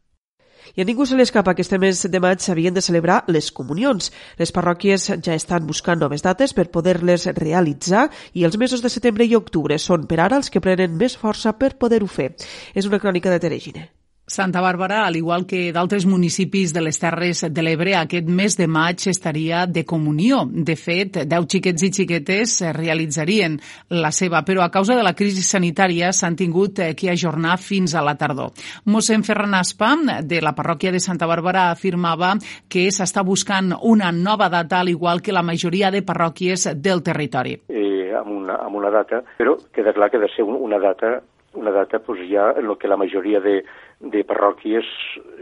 [0.75, 4.11] I a ningú se l'escapa que este mes de maig s'havien de celebrar les comunions.
[4.39, 9.25] Les parròquies ja estan buscant noves dates per poder-les realitzar i els mesos de setembre
[9.25, 12.35] i octubre són per ara els que prenen més força per poder-ho fer.
[12.75, 13.89] És una crònica de Teregine.
[14.31, 18.67] Santa Bàrbara, al igual que d'altres municipis de les Terres de l'Ebre, aquest mes de
[18.71, 20.45] maig estaria de comunió.
[20.47, 23.57] De fet, 10 xiquets i xiquetes realitzarien
[23.91, 28.05] la seva, però a causa de la crisi sanitària s'han tingut que ajornar fins a
[28.07, 28.53] la tardor.
[28.87, 29.91] Mossèn Ferran Aspa,
[30.23, 32.31] de la parròquia de Santa Bàrbara, afirmava
[32.71, 37.57] que s'està buscant una nova data, al igual que la majoria de parròquies del territori.
[37.67, 41.19] Eh, amb, una, amb una data, però queda clar que ha de ser una data
[41.53, 43.63] una data pues, ja en el que la majoria de,
[44.01, 44.87] de parròquies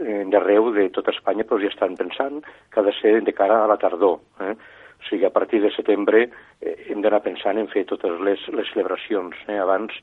[0.04, 3.62] eh, d'arreu de tota Espanya pues, ja estan pensant que ha de ser de cara
[3.64, 4.20] a la tardor.
[4.44, 4.54] Eh?
[5.00, 6.26] O sigui, a partir de setembre
[6.60, 9.36] eh, hem d'anar pensant en fer totes les, les celebracions.
[9.48, 9.58] Eh?
[9.58, 9.96] Abans,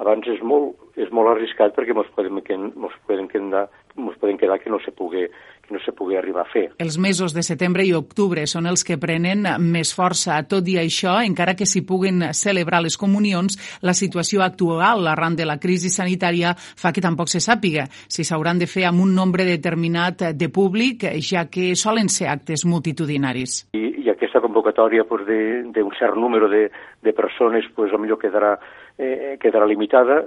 [0.00, 2.38] abans és molt, és molt arriscat perquè ens poden,
[2.76, 5.26] mos poden, quedar, mos poden quedar que no se pugui,
[5.66, 6.64] que no se pugui arribar a fer.
[6.82, 10.38] Els mesos de setembre i octubre són els que prenen més força.
[10.48, 15.48] Tot i això, encara que s'hi puguin celebrar les comunions, la situació actual arran de
[15.48, 19.44] la crisi sanitària fa que tampoc se sàpiga si s'hauran de fer amb un nombre
[19.48, 23.66] determinat de públic, ja que solen ser actes multitudinaris.
[23.76, 26.66] I, i aquesta convocatòria pues, d'un cert número de,
[27.02, 28.56] de persones pues, millor quedarà,
[28.98, 30.24] eh, quedarà limitada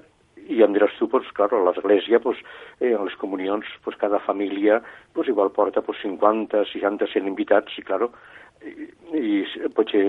[0.49, 2.39] i em diràs tu, pues, clar, a l'església, pues,
[2.79, 4.82] eh, en les comunions, pues, cada família
[5.13, 8.08] pues, igual porta pues, 50, 60, 100 invitats, i, clar,
[8.65, 10.05] i, i potser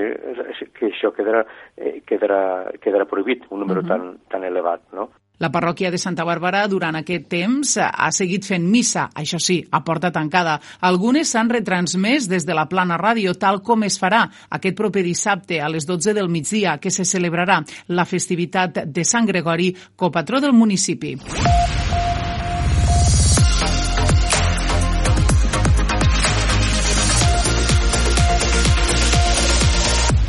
[0.74, 1.44] que això quedarà,
[1.76, 3.88] eh, quedarà, quedarà prohibit, un número uh -huh.
[3.88, 5.10] tan, tan elevat, no?
[5.40, 9.80] La parròquia de Santa Bàrbara durant aquest temps ha seguit fent missa, això sí, a
[9.80, 10.58] porta tancada.
[10.84, 15.62] Algunes s'han retransmès des de la plana ràdio, tal com es farà aquest proper dissabte
[15.64, 20.52] a les 12 del migdia, que se celebrarà la festivitat de Sant Gregori, copatró del
[20.52, 21.16] municipi.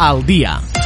[0.01, 0.80] Al dia.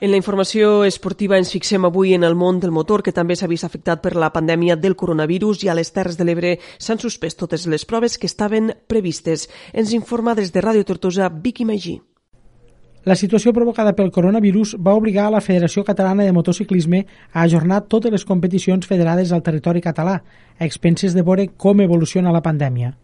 [0.00, 3.48] En la informació esportiva ens fixem avui en el món del motor, que també s'ha
[3.50, 7.36] vist afectat per la pandèmia del coronavirus i a les Terres de l'Ebre s'han suspès
[7.36, 9.50] totes les proves que estaven previstes.
[9.74, 11.98] Ens informa des de Ràdio Tortosa, Vicky Magí.
[13.04, 17.82] La situació provocada pel coronavirus va obligar a la Federació Catalana de Motociclisme a ajornar
[17.84, 20.16] totes les competicions federades al territori català,
[20.56, 22.94] a expenses de veure com evoluciona la pandèmia.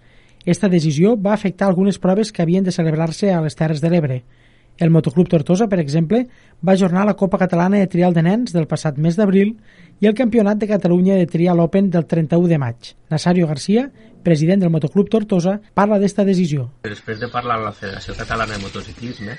[0.46, 4.22] Esta decisió va afectar algunes proves que havien de celebrar-se a les Terres de l'Ebre.
[4.78, 6.26] El Motoclub Tortosa, per exemple,
[6.60, 9.54] va ajornar la Copa Catalana de Trial de Nens del passat mes d'abril
[10.00, 12.90] i el Campionat de Catalunya de Trial Open del 31 de maig.
[13.08, 13.86] Nazario Garcia,
[14.22, 16.68] president del Motoclub Tortosa, parla d'esta decisió.
[16.84, 19.38] Després de parlar amb la Federació Catalana de Motociclisme,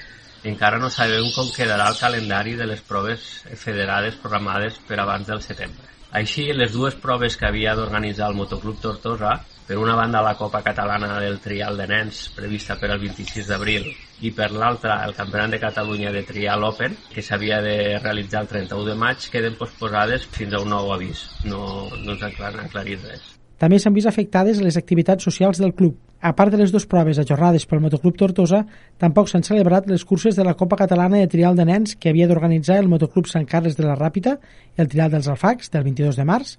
[0.50, 3.28] encara no sabem com quedarà el calendari de les proves
[3.62, 5.86] federades programades per abans del setembre.
[6.18, 9.36] Així, les dues proves que havia d'organitzar el Motoclub Tortosa
[9.68, 13.90] per una banda la Copa Catalana del Trial de Nens prevista per al 26 d'abril
[14.24, 18.52] i per l'altra el Campionat de Catalunya de Trial Open que s'havia de realitzar el
[18.54, 23.04] 31 de maig queden posposades fins a un nou avís no, no ens han aclarit
[23.12, 25.96] res també s'han vist afectades les activitats socials del club.
[26.22, 28.64] A part de les dues proves ajornades pel Motoclub Tortosa,
[29.02, 32.28] tampoc s'han celebrat les curses de la Copa Catalana de Trial de Nens que havia
[32.30, 34.38] d'organitzar el Motoclub Sant Carles de la Ràpita,
[34.78, 36.56] el Trial dels Alfacs, del 22 de març,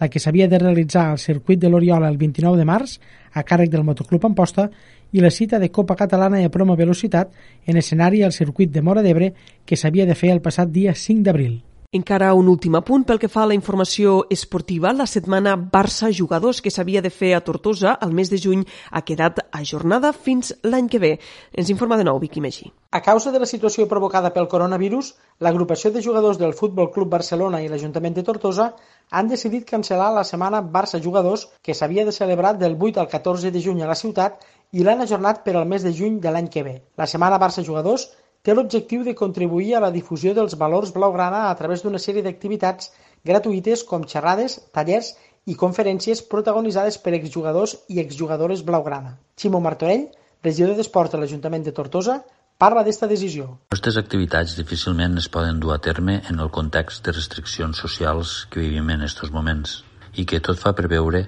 [0.00, 2.98] la que s'havia de realitzar al circuit de l'Oriola el 29 de març,
[3.32, 4.70] a càrrec del Motoclub Amposta,
[5.12, 7.32] i la cita de Copa Catalana de Promo Velocitat
[7.66, 9.34] en escenari al circuit de Mora d'Ebre
[9.66, 11.60] que s'havia de fer el passat dia 5 d'abril.
[11.98, 14.92] Encara un últim apunt pel que fa a la informació esportiva.
[14.94, 19.02] La setmana Barça Jugadors que s'havia de fer a Tortosa al mes de juny ha
[19.02, 21.10] quedat ajornada fins l'any que ve.
[21.50, 22.70] Ens informa de nou Vicky Megí.
[22.94, 27.58] A causa de la situació provocada pel coronavirus, l'agrupació de jugadors del Futbol Club Barcelona
[27.58, 28.70] i l'Ajuntament de Tortosa
[29.10, 33.50] han decidit cancel·lar la setmana Barça Jugadors que s'havia de celebrar del 8 al 14
[33.50, 36.54] de juny a la ciutat i l'han ajornat per al mes de juny de l'any
[36.54, 36.80] que ve.
[36.94, 41.54] La setmana Barça Jugadors té l'objectiu de contribuir a la difusió dels valors blaugrana a
[41.56, 42.90] través d'una sèrie d'activitats
[43.24, 45.12] gratuïtes com xerrades, tallers
[45.46, 49.16] i conferències protagonitzades per exjugadors i exjugadores blaugrana.
[49.36, 50.08] Ximo Martorell,
[50.44, 52.20] regidor d'Esports de l'Ajuntament de Tortosa,
[52.60, 53.46] parla d'esta decisió.
[53.72, 58.64] Aquestes activitats difícilment es poden dur a terme en el context de restriccions socials que
[58.64, 59.80] vivim en aquests moments
[60.16, 61.26] i que tot fa preveure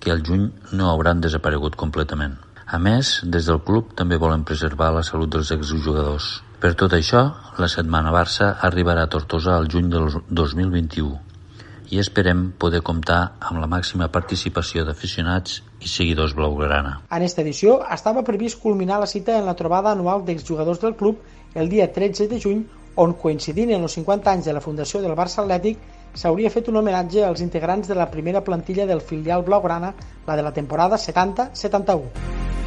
[0.00, 2.36] que al juny no hauran desaparegut completament.
[2.64, 6.43] A més, des del club també volen preservar la salut dels exjugadors.
[6.60, 7.20] Per tot això,
[7.60, 11.20] la Setmana Barça arribarà a Tortosa al juny del 2021
[11.94, 16.96] i esperem poder comptar amb la màxima participació d'aficionats i seguidors blaugrana.
[17.12, 21.20] En esta edició estava previst culminar la cita en la trobada anual d'exjugadors del club
[21.54, 22.64] el dia 13 de juny,
[22.96, 25.78] on coincidint en els 50 anys de la fundació del Barça Atlètic
[26.14, 29.94] s'hauria fet un homenatge als integrants de la primera plantilla del filial blaugrana,
[30.26, 32.63] la de la temporada 70-71.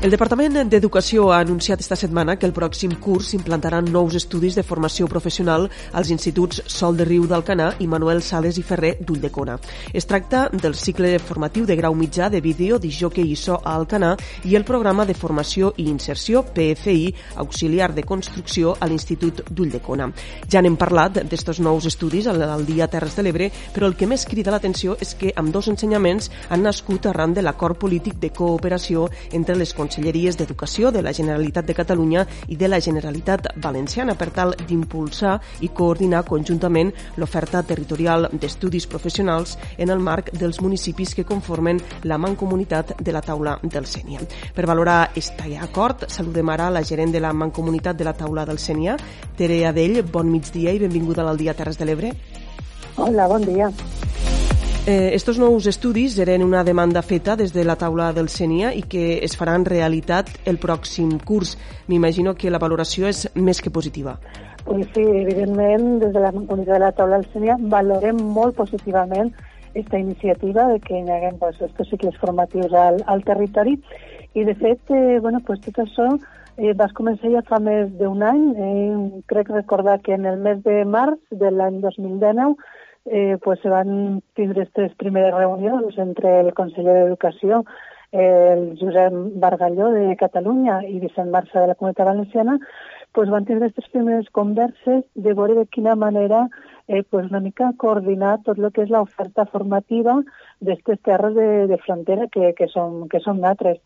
[0.00, 4.62] El Departament d'Educació ha anunciat esta setmana que el pròxim curs s'implantaran nous estudis de
[4.64, 9.58] formació professional als instituts Sol de Riu d'Alcanar i Manuel Sales i Ferrer d'Ulldecona.
[9.92, 14.14] Es tracta del cicle formatiu de grau mitjà de vídeo, disjoque i so a Alcanar
[14.48, 17.12] i el programa de formació i inserció PFI
[17.44, 20.08] auxiliar de construcció a l'Institut d'Ulldecona.
[20.48, 24.24] Ja n'hem parlat d'estos nous estudis al dia Terres de l'Ebre, però el que més
[24.24, 29.10] crida l'atenció és que amb dos ensenyaments han nascut arran de l'acord polític de cooperació
[29.36, 34.30] entre les conselleries d'Educació de la Generalitat de Catalunya i de la Generalitat Valenciana per
[34.30, 35.34] tal d'impulsar
[35.66, 42.18] i coordinar conjuntament l'oferta territorial d'estudis professionals en el marc dels municipis que conformen la
[42.18, 44.22] mancomunitat de la taula del Sènia.
[44.54, 48.58] Per valorar este acord, saludem ara la gerent de la mancomunitat de la taula del
[48.58, 48.96] Sènia,
[49.36, 50.04] Tere Adell.
[50.04, 52.14] Bon migdia i benvinguda al dia Terres de l'Ebre.
[52.96, 53.72] Hola, bon dia.
[54.86, 58.80] Eh, estos nous estudis eren una demanda feta des de la taula del CENIA i
[58.88, 61.58] que es faran realitat el pròxim curs.
[61.86, 64.16] M'imagino que la valoració és més que positiva.
[64.64, 69.34] Pues sí, evidentment, des de la comunitat de la taula del CENIA valorem molt positivament
[69.68, 73.76] aquesta iniciativa de que hi haguem pues, estos cicles formatius al, al territori
[74.32, 76.08] i de fet, eh, bueno, pues, tot això
[76.56, 78.44] eh, vas començar ja fa més d'un any.
[78.56, 82.56] Eh, crec recordar que en el mes de març de l'any 2019
[83.06, 87.64] eh, pues se van tindre aquestes primeres reunions entre el conseller d'Educació,
[88.12, 92.58] el Josep Bargalló de Catalunya i Vicent Marça de la Comunitat Valenciana,
[93.12, 96.48] pues van tindre aquestes primeres converses de veure de quina manera
[96.88, 100.16] eh, pues una mica coordinar tot el que és l'oferta formativa
[100.60, 103.78] d'aquestes terres de, de frontera que, que, som, que som natres.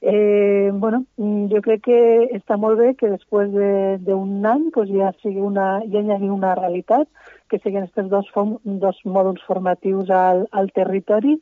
[0.00, 1.02] Eh, bueno,
[1.50, 2.00] jo crec que
[2.36, 6.30] està molt bé que després d'un de, any pues ja sigui una, ja hi hagi
[6.30, 7.08] una realitat,
[7.50, 8.30] que siguin aquests dos,
[8.84, 11.38] dos mòduls formatius al, al territori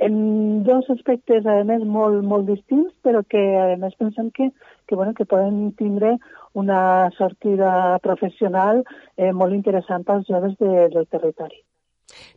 [0.00, 4.48] en dos aspectes, a més, molt, molt distints, però que, a més, pensem que,
[4.88, 6.14] que, bueno, que poden tindre
[6.56, 8.80] una sortida professional
[9.18, 11.60] eh, molt interessant pels joves de, del territori.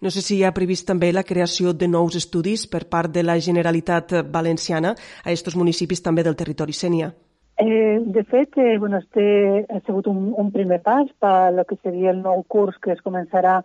[0.02, 3.24] No sé si hi ha previst també la creació de nous estudis per part de
[3.24, 7.14] la Generalitat Valenciana a aquests municipis també del territori Sènia.
[7.56, 11.78] Eh, de fet, eh, bueno, este ha sigut un, un primer pas per lo que
[11.84, 13.60] seria el nou curs que es començarà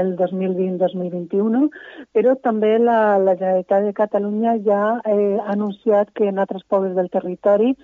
[0.00, 1.68] el 2020-2021,
[2.16, 6.96] però també la, la Generalitat de Catalunya ja eh, ha anunciat que en altres pobles
[6.96, 7.74] del territori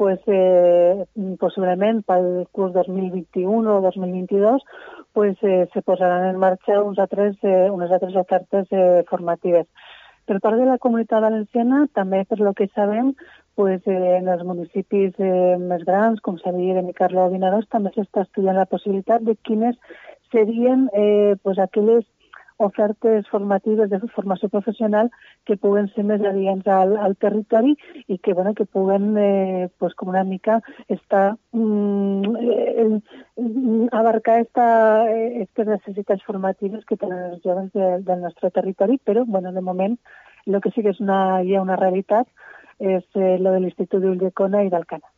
[0.00, 1.04] pues, eh,
[1.38, 4.62] possiblement pel curs 2021 o 2022
[5.12, 9.66] pues, eh, se posaran en marxa uns altres, eh, unes altres ofertes eh, formatives.
[10.24, 13.12] Per part de la comunitat valenciana, també per lo que sabem,
[13.60, 17.92] pues, eh, en els municipis eh, més grans, com Sabia de Micarlo o Vinaròs, també
[17.92, 19.76] s'està estudiant la possibilitat de quines
[20.32, 22.08] serien eh, pues, aquelles
[22.66, 25.10] ofertes formatives de formació professional
[25.48, 27.74] que puguen ser més adients al, al territori
[28.06, 33.00] i que, bueno, que puguen eh, pues, com una mica estar, mm, eh,
[33.96, 34.66] abarcar esta,
[35.10, 39.64] eh, aquestes necessitats formatives que tenen els joves de, del nostre territori, però bueno, de
[39.64, 39.96] moment
[40.46, 42.28] el que sí que és una, hi ha una realitat
[42.80, 45.09] és eh, lo de l'Institut d'Ulldecona i d'Alcana.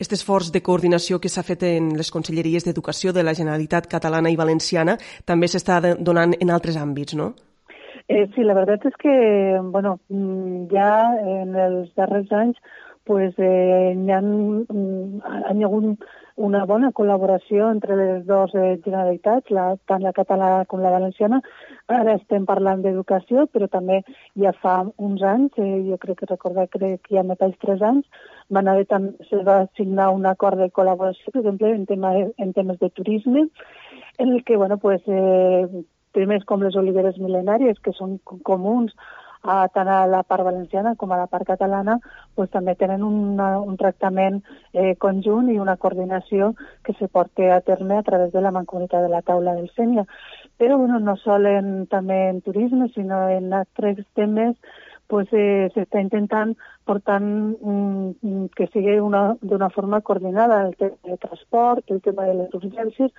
[0.00, 4.30] Aquest esforç de coordinació que s'ha fet en les conselleries d'Educació de la Generalitat catalana
[4.32, 4.94] i valenciana
[5.28, 5.76] també s'està
[6.08, 7.34] donant en altres àmbits, no?
[8.08, 9.12] Eh, sí, la veritat és que,
[9.74, 10.88] bueno, mm, ja
[11.20, 12.56] en els darrers anys
[13.04, 18.78] pues, eh, hi ha, mm, hi ha hagut una bona col·laboració entre les dues eh,
[18.84, 21.42] generalitats, la, tant la catalana com la valenciana.
[21.92, 24.00] Ara estem parlant d'educació, però també
[24.40, 28.06] ja fa uns anys, eh, jo crec que recordar crec que ja mateix tres anys,
[28.50, 28.86] van haver
[29.28, 33.46] se va signar un acord de col·laboració, per exemple, en, tema, en temes de turisme,
[34.18, 35.66] en el que, bueno, pues, eh,
[36.12, 38.94] temes com les oliveres mil·lenàries, que són comuns
[39.42, 41.96] a, tant a la part valenciana com a la part catalana
[42.34, 46.52] pues, també tenen una, un tractament eh, conjunt i una coordinació
[46.84, 50.04] que se porta a terme a través de la Mancomunitat de la Taula del Sènia.
[50.60, 54.56] Però bueno, no sol en, també en turisme, sinó en altres temes
[55.10, 56.54] pues, eh, s'està intentant
[56.86, 62.54] portar mm, que sigui d'una forma coordinada el tema de transport, el tema de les
[62.54, 63.10] urgències,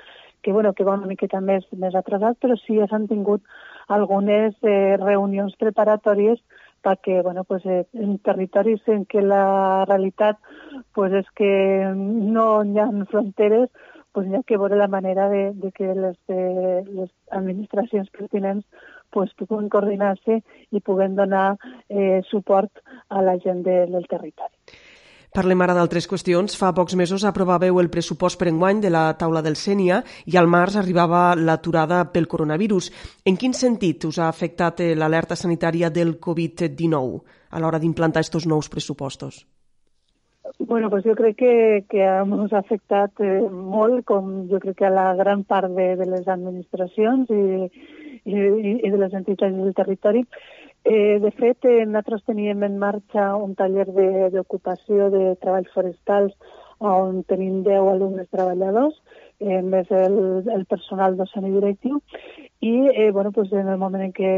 [0.41, 3.43] que, bueno, que va una miqueta més, més atrasat, però sí ja s'han tingut
[3.91, 6.39] algunes eh, reunions preparatòries
[6.82, 10.39] perquè bueno, pues, eh, en territoris en què la realitat
[10.95, 11.51] pues, és que
[11.93, 13.69] no hi ha fronteres,
[14.13, 18.65] pues, hi ha que veure la manera de, de que les, de, les administracions pertinents
[19.12, 21.58] pues, puguin coordinar-se i puguen donar
[21.89, 24.56] eh, suport a la gent de, del territori.
[25.32, 26.58] Parlem ara d'altres qüestions.
[26.60, 30.50] Fa pocs mesos aprovàveu el pressupost per enguany de la taula del Sènia i al
[30.52, 32.89] març arribava l'aturada pel coronavirus.
[33.24, 38.47] En quin sentit us ha afectat eh, l'alerta sanitària del Covid-19 a l'hora d'implantar aquests
[38.47, 39.45] nous pressupostos?
[40.60, 42.26] Bueno, pues jo crec que, que ha
[42.60, 47.32] afectat eh, molt, com jo crec que a la gran part de, de les administracions
[47.32, 47.71] i,
[48.26, 48.36] i,
[48.86, 50.26] i de les entitats del territori.
[50.84, 53.86] Eh, de fet, eh, nosaltres teníem en marxa un taller
[54.34, 56.34] d'ocupació de, de treballs forestals
[56.82, 58.96] on tenim 10 alumnes treballadors,
[59.40, 60.17] eh, més el,
[60.50, 62.00] el personal docent i directiu,
[62.62, 64.32] i eh, bueno, pues en el moment en què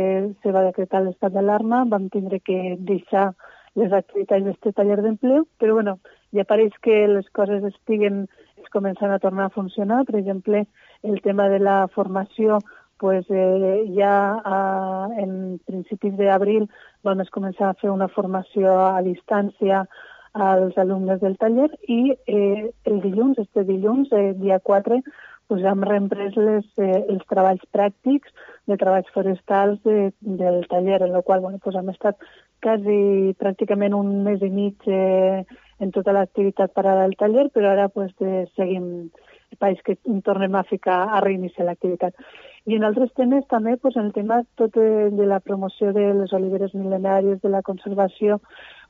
[0.44, 3.32] se va decretar l'estat d'alarma vam tindre que deixar
[3.80, 5.98] les activitats d'aquest taller d'empleo, però bueno,
[6.36, 8.28] ja pareix que les coses estiguen,
[8.62, 10.04] es comencen a tornar a funcionar.
[10.06, 10.66] Per exemple,
[11.04, 12.60] el tema de la formació
[13.04, 16.70] pues, eh, ja a, en principis d'abril
[17.04, 19.82] vam començar a fer una formació a distància
[20.32, 25.02] als alumnes del taller i eh, el dilluns, este dilluns, eh, dia 4,
[25.52, 28.32] pues, hem reemprès les, eh, els treballs pràctics
[28.72, 32.24] de treballs forestals de, del taller, en el qual bueno, pues, hem estat
[32.64, 35.44] quasi pràcticament un mes i mig eh,
[35.84, 39.12] en tota l'activitat parada del taller, però ara pues, eh, seguim
[39.60, 42.16] país que tornem a ficar a reiniciar l'activitat.
[42.66, 46.06] I en altres temes també, pues, en el tema tot de, de la promoció de
[46.16, 48.40] les oliveres mil·lenàries, de la conservació,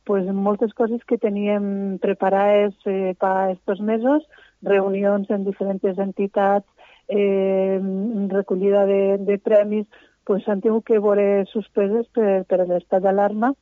[0.06, 4.28] pues, moltes coses que teníem preparades eh, per aquests mesos,
[4.62, 6.68] reunions en diferents entitats,
[7.10, 7.82] eh,
[8.30, 9.88] recollida de, de premis,
[10.24, 13.56] pues, han tingut que veure suspeses per, per l'estat d'alarma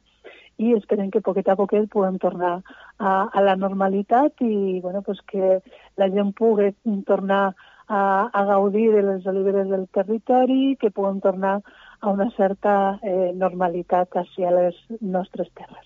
[0.62, 2.60] i esperem que poquet a poquet puguem tornar
[3.00, 5.62] a, a la normalitat i bueno, pues que
[5.98, 6.74] la gent pugui
[7.08, 11.60] tornar a, a gaudir de les oliveres del territori, que puguem tornar
[12.02, 15.86] a una certa eh, normalitat hacia les nostres terres.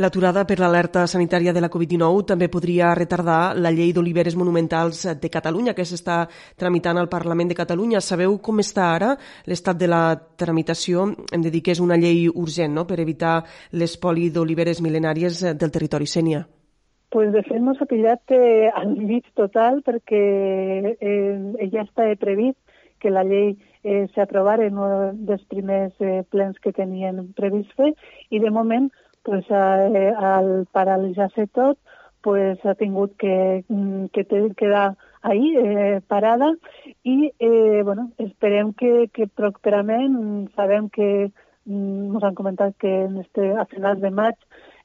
[0.00, 5.30] L'aturada per l'alerta sanitària de la Covid-19 també podria retardar la llei d'oliveres monumentals de
[5.34, 6.22] Catalunya que s'està
[6.56, 8.00] tramitant al Parlament de Catalunya.
[8.00, 9.10] Sabeu com està ara
[9.44, 11.10] l'estat de la tramitació?
[11.28, 12.86] Hem de dir que és una llei urgent no?
[12.88, 16.46] per evitar l'espoli d'oliveres mil·lenàries del territori Sènia.
[17.12, 20.24] Pues de fet m'ha pillat eh, al mig total perquè
[20.96, 22.58] eh, ja està previst
[23.02, 27.92] que la llei eh, s'aprovara en un dels primers eh, plens que tenien previst fer
[28.30, 28.90] i de moment
[29.22, 31.78] pues, eh, al paralitzar-se tot,
[32.22, 34.24] pues, ha tingut que, mm, que
[34.56, 36.52] quedar ahí eh, parada
[37.04, 41.30] i eh, bueno, esperem que, que properament sabem que
[41.66, 44.34] ens han comentat que en este, a finals de maig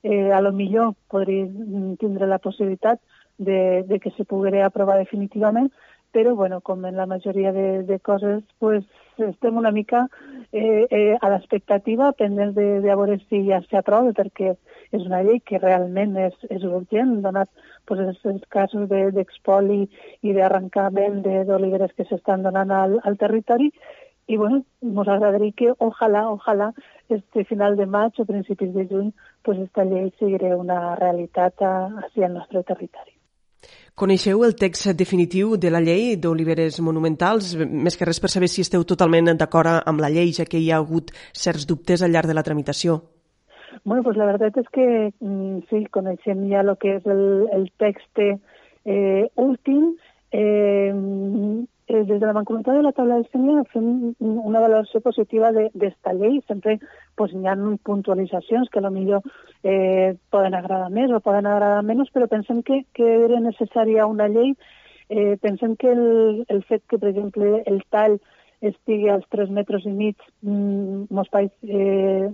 [0.04, 3.00] eh, a lo millor podria mm, tindre la possibilitat
[3.38, 5.72] de, de que se poguera aprovar definitivament,
[6.12, 8.86] però bueno, com en la majoria de, de coses, pues,
[9.18, 10.08] estem una mica
[10.52, 14.54] eh, eh, a l'expectativa, pendents de, de veure si ja s'aprova, perquè
[14.96, 17.52] és una llei que realment és, és urgent, donat
[17.86, 23.72] pues, els, els casos d'expoli de, i d'arrencament d'oliveres que s'estan donant al, al territori,
[24.28, 26.72] i bueno, ens agradaria que ojalà, ojalà,
[27.10, 29.14] este final de maig o principis de juny,
[29.44, 33.16] pues esta llei sigui una realitat a, a al nostre territori.
[33.98, 38.62] Coneixeu el text definitiu de la llei d'oliveres monumentals, més que res per saber si
[38.62, 42.28] esteu totalment d'acord amb la llei, ja que hi ha hagut certs dubtes al llarg
[42.28, 43.02] de la tramitació.
[43.84, 47.72] Bueno, pues la verdad es que mm, sí, coneixem ja el que és el, el
[47.80, 49.96] text eh, últim.
[50.32, 50.94] Eh,
[51.88, 56.14] eh, des de la Mancomunitat de la Taula del Sènior fem una valoració positiva d'esta
[56.14, 56.40] de, llei.
[56.48, 56.78] Sempre
[57.16, 59.24] pues, hi ha puntualitzacions que millor
[59.64, 64.28] eh, poden agradar més o poden agradar menys, però pensem que, que era necessària una
[64.28, 64.56] llei.
[65.10, 68.20] Eh, pensem que el, el fet que, per exemple, el tall
[68.62, 72.28] estigui als 3 metres i mig mm, mos país, eh,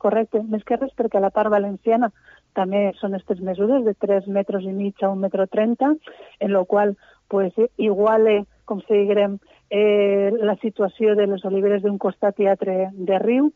[0.00, 2.10] correcte, més que res perquè a la part valenciana
[2.56, 5.92] també són aquestes mesures de 3 metres i mig a 1 metre 30,
[6.40, 6.96] en la qual
[7.28, 9.38] pues, iguale com si diguem,
[9.70, 13.52] eh, la situació de les oliveres d'un costat i altre de riu.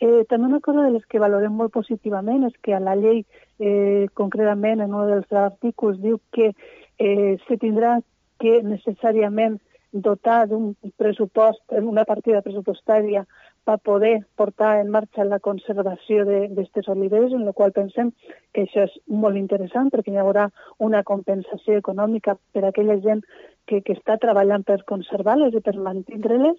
[0.00, 3.24] Eh, també una cosa de les que valorem molt positivament és que a la llei,
[3.58, 7.98] eh, concretament en un dels articles, diu que eh, se tindrà
[8.40, 9.58] que necessàriament
[9.92, 13.26] dotar d'un pressupost, una partida pressupostària
[13.64, 18.12] per poder portar en marxa la conservació d'aquestes oliveres, en la qual pensem
[18.54, 20.48] que això és molt interessant perquè hi haurà
[20.78, 23.22] una compensació econòmica per a aquella gent
[23.70, 26.56] que, que està treballant per conservar-les i per mantenir-les.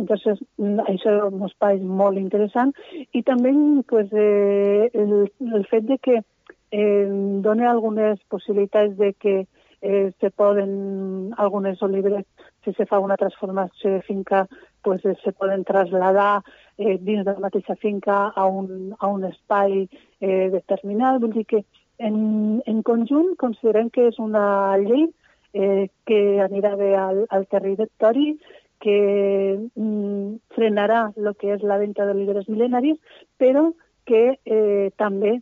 [0.00, 0.42] Entonces,
[0.86, 2.74] això ens pareix molt interessant.
[3.16, 3.54] I també
[3.88, 5.14] pues, eh, el,
[5.54, 7.06] el fet de que eh,
[7.46, 9.36] dona algunes possibilitats de que
[9.80, 12.26] eh, se poden, algunes oliveres,
[12.64, 14.46] si se fa una transformació de finca,
[14.82, 16.42] pues, eh, se poden trasladar
[16.78, 19.88] eh, dins de la mateixa finca a un, a un espai
[20.20, 21.20] eh, determinat.
[21.20, 21.64] Vull dir que
[21.98, 25.08] en, en conjunt considerem que és una llei
[25.52, 28.34] eh, que anirà bé al, al territori,
[28.80, 32.96] que mm, frenarà el que és la venda d'oliveres mil·lenaris,
[33.36, 33.68] però
[34.08, 35.36] que eh, també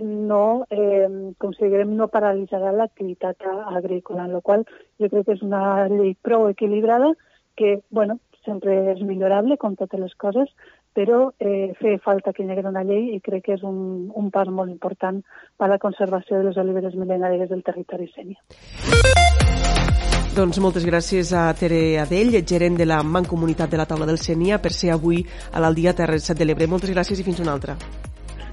[0.00, 4.64] no eh, considerem no paralitzarà l'activitat agrícola, en la qual
[4.98, 7.12] jo crec que és una llei prou equilibrada
[7.56, 10.50] que, bueno, sempre és millorable, com totes les coses,
[10.94, 14.30] però eh, fer falta que hi hagi una llei i crec que és un, un
[14.34, 15.20] pas molt important
[15.58, 18.38] per a la conservació de les oliveres mil·lenàries del territori sènia.
[20.34, 24.58] Doncs moltes gràcies a Tere Adell, gerent de la Mancomunitat de la Taula del Sènia,
[24.58, 25.22] per ser avui
[25.52, 26.66] a l'Aldia Terres de l'Ebre.
[26.66, 27.78] Moltes gràcies i fins una altra.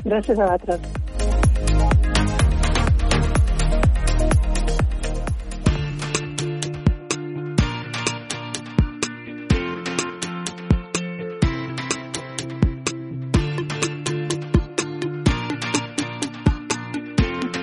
[0.06, 1.31] Gràcies a vosaltres.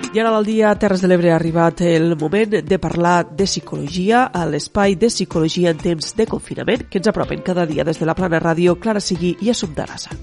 [0.08, 4.22] I ara al dia Terres de l'Ebre ha arribat el moment de parlar de psicologia
[4.32, 8.08] a l'espai de psicologia en temps de confinament que ens apropen cada dia des de
[8.08, 10.16] la Plana Ràdio Clara Seguí i Assumpta Arasa.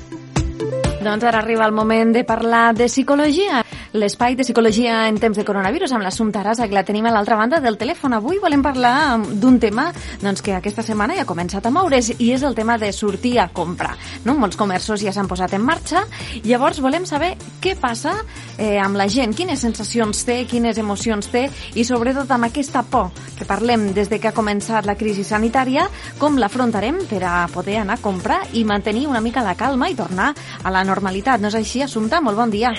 [1.06, 3.62] Doncs ara arriba el moment de parlar de psicologia.
[3.96, 7.38] L'espai de psicologia en temps de coronavirus amb l'Assumpta Arasa, que la tenim a l'altra
[7.40, 8.12] banda del telèfon.
[8.18, 9.86] Avui volem parlar d'un tema
[10.20, 13.38] doncs, que aquesta setmana ja ha començat a moure's i és el tema de sortir
[13.40, 13.94] a comprar.
[14.26, 14.36] No?
[14.36, 16.04] Molts comerços ja s'han posat en marxa.
[16.44, 18.18] Llavors volem saber què passa
[18.58, 21.46] eh, amb la gent, quines sensacions té, quines emocions té
[21.80, 25.88] i sobretot amb aquesta por que parlem des de que ha començat la crisi sanitària,
[26.20, 29.96] com l'afrontarem per a poder anar a comprar i mantenir una mica la calma i
[29.96, 31.40] tornar a la normalitat.
[31.40, 32.20] No és així, Assumpta?
[32.20, 32.76] Molt bon dia.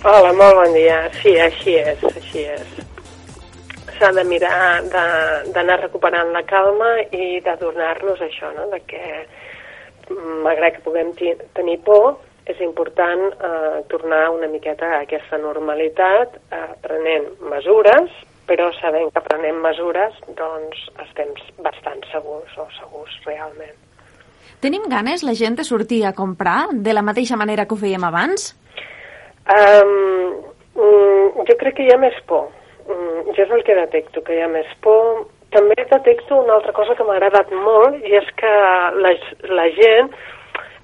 [0.00, 1.10] Hola, molt bon dia.
[1.20, 2.68] Sí, així és, així és.
[3.98, 8.64] S'ha de mirar d'anar recuperant la calma i de donar-nos això, no?
[8.72, 9.02] de que
[10.46, 11.10] malgrat que puguem
[11.52, 12.16] tenir por,
[12.48, 18.08] és important eh, tornar una miqueta a aquesta normalitat eh, prenent mesures,
[18.48, 23.76] però sabent que prenem mesures doncs estem bastant segurs o segurs realment.
[24.64, 28.08] Tenim ganes la gent de sortir a comprar de la mateixa manera que ho fèiem
[28.08, 28.54] abans?
[29.50, 30.42] Um,
[31.48, 32.48] jo crec que hi ha més por.
[32.86, 35.26] Um, jo és el que detecto, que hi ha més por.
[35.50, 38.50] També detecto una altra cosa que m'ha agradat molt i és que
[39.02, 39.10] la,
[39.50, 40.12] la gent,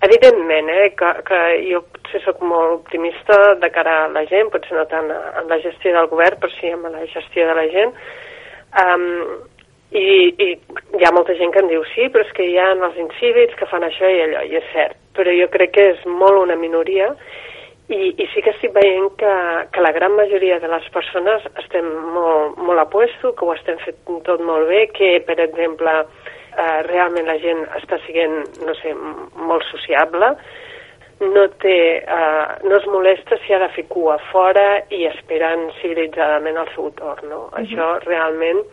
[0.06, 4.74] evidentment, eh, que, que jo potser sóc molt optimista de cara a la gent, potser
[4.74, 7.94] no tant en la gestió del govern, però sí en la gestió de la gent,
[8.82, 9.06] um,
[9.94, 10.06] i,
[10.42, 10.48] i
[10.98, 13.54] hi ha molta gent que em diu sí, però és que hi ha els incívics
[13.58, 16.58] que fan això i allò, i és cert, però jo crec que és molt una
[16.58, 17.12] minoria
[17.88, 19.32] i, i sí que estic veient que,
[19.72, 23.78] que la gran majoria de les persones estem molt, molt a puesto, que ho estem
[23.84, 25.92] fent tot molt bé, que, per exemple,
[26.56, 28.94] eh, realment la gent està sent, no sé,
[29.38, 30.32] molt sociable,
[31.20, 36.58] no, té, eh, no es molesta si ha de fer cua fora i esperant civilitzadament
[36.60, 37.46] el seu torn, no?
[37.46, 37.62] Uh -huh.
[37.62, 38.64] Això realment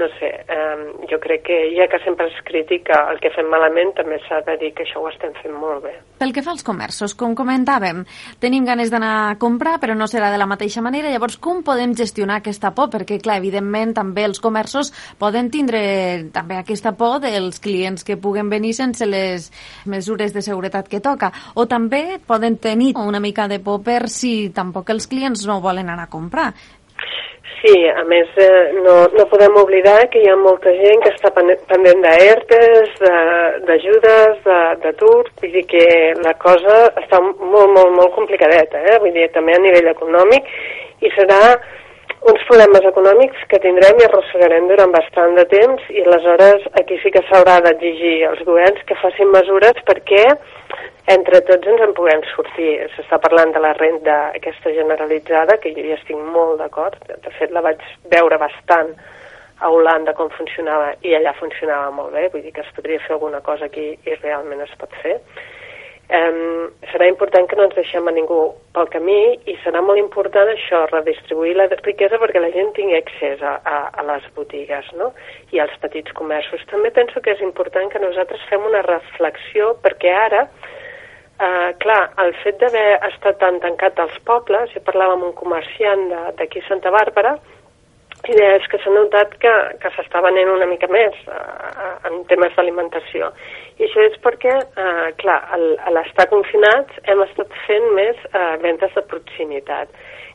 [0.00, 3.92] no sé, eh, jo crec que ja que sempre es critica el que fem malament,
[3.98, 5.92] també s'ha de dir que això ho estem fent molt bé.
[6.20, 8.02] Pel que fa als comerços, com comentàvem,
[8.40, 11.12] tenim ganes d'anar a comprar, però no serà de la mateixa manera.
[11.12, 12.90] Llavors, com podem gestionar aquesta por?
[12.92, 15.80] Perquè, clar, evidentment, també els comerços poden tindre
[16.32, 19.50] també aquesta por dels clients que puguen venir sense les
[19.86, 21.32] mesures de seguretat que toca.
[21.54, 25.88] O també poden tenir una mica de por per si tampoc els clients no volen
[25.88, 26.52] anar a comprar.
[27.60, 31.28] Sí, a més eh, no, no podem oblidar que hi ha molta gent que està
[31.34, 32.94] pendent d'ERTES,
[33.68, 34.38] d'ajudes,
[34.84, 35.84] d'atur, vull dir que
[36.24, 38.96] la cosa està molt, molt, molt complicadeta, eh?
[39.02, 40.48] vull dir, també a nivell econòmic,
[41.04, 41.40] i serà
[42.30, 47.12] uns problemes econòmics que tindrem i arrossegarem durant bastant de temps i aleshores aquí sí
[47.14, 50.26] que s'haurà d'exigir als governs que facin mesures perquè
[51.10, 52.72] entre tots ens en puguem sortir.
[52.94, 56.98] S'està parlant de la renda aquesta generalitzada, que jo hi estic molt d'acord.
[57.10, 57.82] De fet, la vaig
[58.12, 58.94] veure bastant
[59.60, 63.16] a Holanda com funcionava i allà funcionava molt bé, vull dir que es podria fer
[63.16, 65.18] alguna cosa aquí i realment es pot fer.
[66.10, 68.38] Um, serà important que no ens deixem a ningú
[68.74, 73.44] pel camí i serà molt important això, redistribuir la riquesa perquè la gent tingui accés
[73.46, 75.12] a, a, a les botigues no?
[75.54, 76.64] i als petits comerços.
[76.72, 80.48] També penso que és important que nosaltres fem una reflexió perquè ara
[81.40, 86.02] Uh, clar, el fet d'haver estat tan tancat als pobles, jo parlava amb un comerciant
[86.36, 87.38] d'aquí Santa Bàrbara,
[88.28, 92.20] i deia és que s'ha notat que, que s'està venent una mica més uh, en
[92.28, 93.30] temes d'alimentació.
[93.80, 98.92] I això és perquè, uh, clar, a l'estar confinats hem estat fent més uh, ventes
[98.98, 99.88] de proximitat.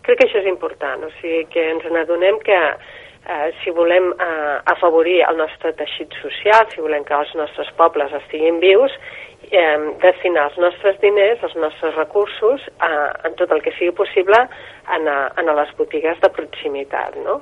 [0.07, 2.57] Crec que això és important, o sigui que ens n'adonem que
[3.25, 8.13] eh, si volem eh, afavorir el nostre teixit social, si volem que els nostres pobles
[8.21, 8.93] estiguin vius,
[9.51, 14.39] eh, destinar els nostres diners, els nostres recursos, eh, en tot el que sigui possible
[14.45, 17.41] en, a, en a les botigues de proximitat, no?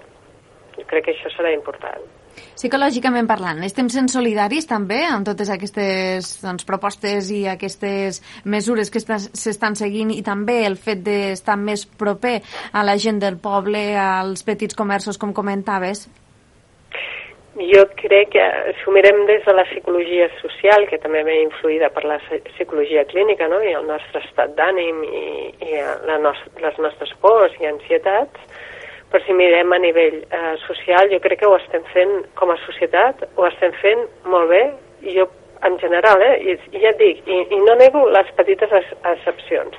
[0.78, 2.23] Jo crec que això serà important.
[2.54, 9.02] Psicològicament parlant, estem sent solidaris també amb totes aquestes doncs, propostes i aquestes mesures que
[9.02, 12.40] s'estan seguint i també el fet d'estar més proper
[12.72, 16.06] a la gent del poble, als petits comerços, com comentaves?
[17.54, 18.46] Jo crec que
[18.78, 22.18] si ho mirem des de la psicologia social, que també ve influïda per la
[22.54, 23.60] psicologia clínica, no?
[23.62, 25.26] i el nostre estat d'ànim i,
[25.62, 28.53] i la nos les nostres pors i ansietats,
[29.14, 32.58] però si mirem a nivell eh, social, jo crec que ho estem fent com a
[32.66, 34.64] societat, ho estem fent molt bé,
[35.06, 35.28] i jo
[35.68, 39.78] en general, eh, i, i ja et dic, i, i no nego les petites excepcions,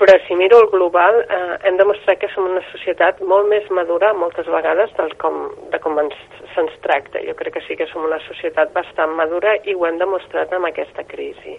[0.00, 4.10] però si miro el global eh, hem demostrat que som una societat molt més madura
[4.18, 6.18] moltes vegades del com, de com ens,
[6.56, 7.22] se'ns tracta.
[7.22, 10.72] Jo crec que sí que som una societat bastant madura i ho hem demostrat amb
[10.72, 11.54] aquesta crisi.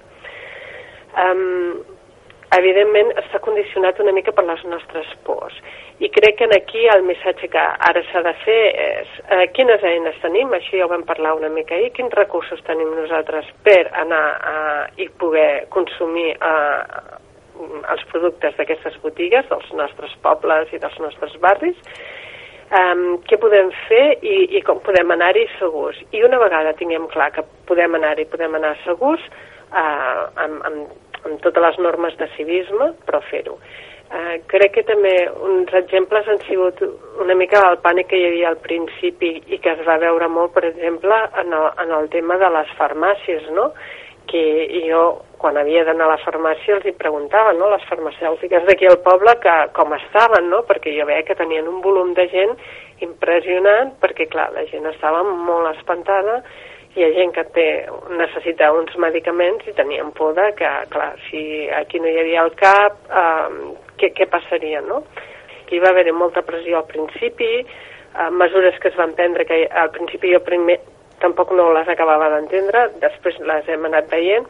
[1.22, 1.86] Um,
[2.58, 5.56] evidentment està condicionat una mica per les nostres pors.
[6.02, 10.18] I crec que aquí el missatge que ara s'ha de fer és eh, quines eines
[10.24, 14.24] tenim, això ja ho vam parlar una mica ahir, quins recursos tenim nosaltres per anar
[14.54, 14.56] a,
[14.98, 17.20] i poder consumir eh,
[17.94, 21.78] els productes d'aquestes botigues, dels nostres pobles i dels nostres barris,
[22.72, 26.00] um, què podem fer i, i com podem anar-hi segurs.
[26.16, 29.24] I una vegada tinguem clar que podem anar-hi, podem anar segurs,
[29.70, 33.58] uh, amb, amb, amb totes les normes de civisme, però fer-ho.
[34.12, 35.14] Uh, crec que també
[35.48, 36.82] uns exemples han sigut
[37.24, 40.52] una mica el pànic que hi havia al principi i que es va veure molt,
[40.52, 43.70] per exemple, en el, en el tema de les farmàcies, no?
[44.32, 44.42] que
[44.88, 45.04] jo
[45.42, 49.34] quan havia d'anar a la farmàcia els hi preguntava, no?, les farmacèutiques d'aquí al poble,
[49.42, 52.54] que com estaven, no?, perquè jo veia que tenien un volum de gent
[53.02, 56.42] impressionant, perquè, clar, la gent estava molt espantada,
[56.96, 57.68] hi ha gent que té,
[58.20, 62.52] necessita uns medicaments i tenien por de que, clar, si aquí no hi havia el
[62.60, 65.04] CAP, eh, què, què passaria, no?
[65.62, 69.92] Aquí va haver molta pressió al principi, eh, mesures que es van prendre que al
[69.96, 70.82] principi jo primer
[71.22, 74.48] tampoc no les acabava d'entendre, després les hem anat veient,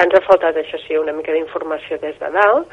[0.00, 2.72] ens ha faltat, això sí, una mica d'informació des de dalt,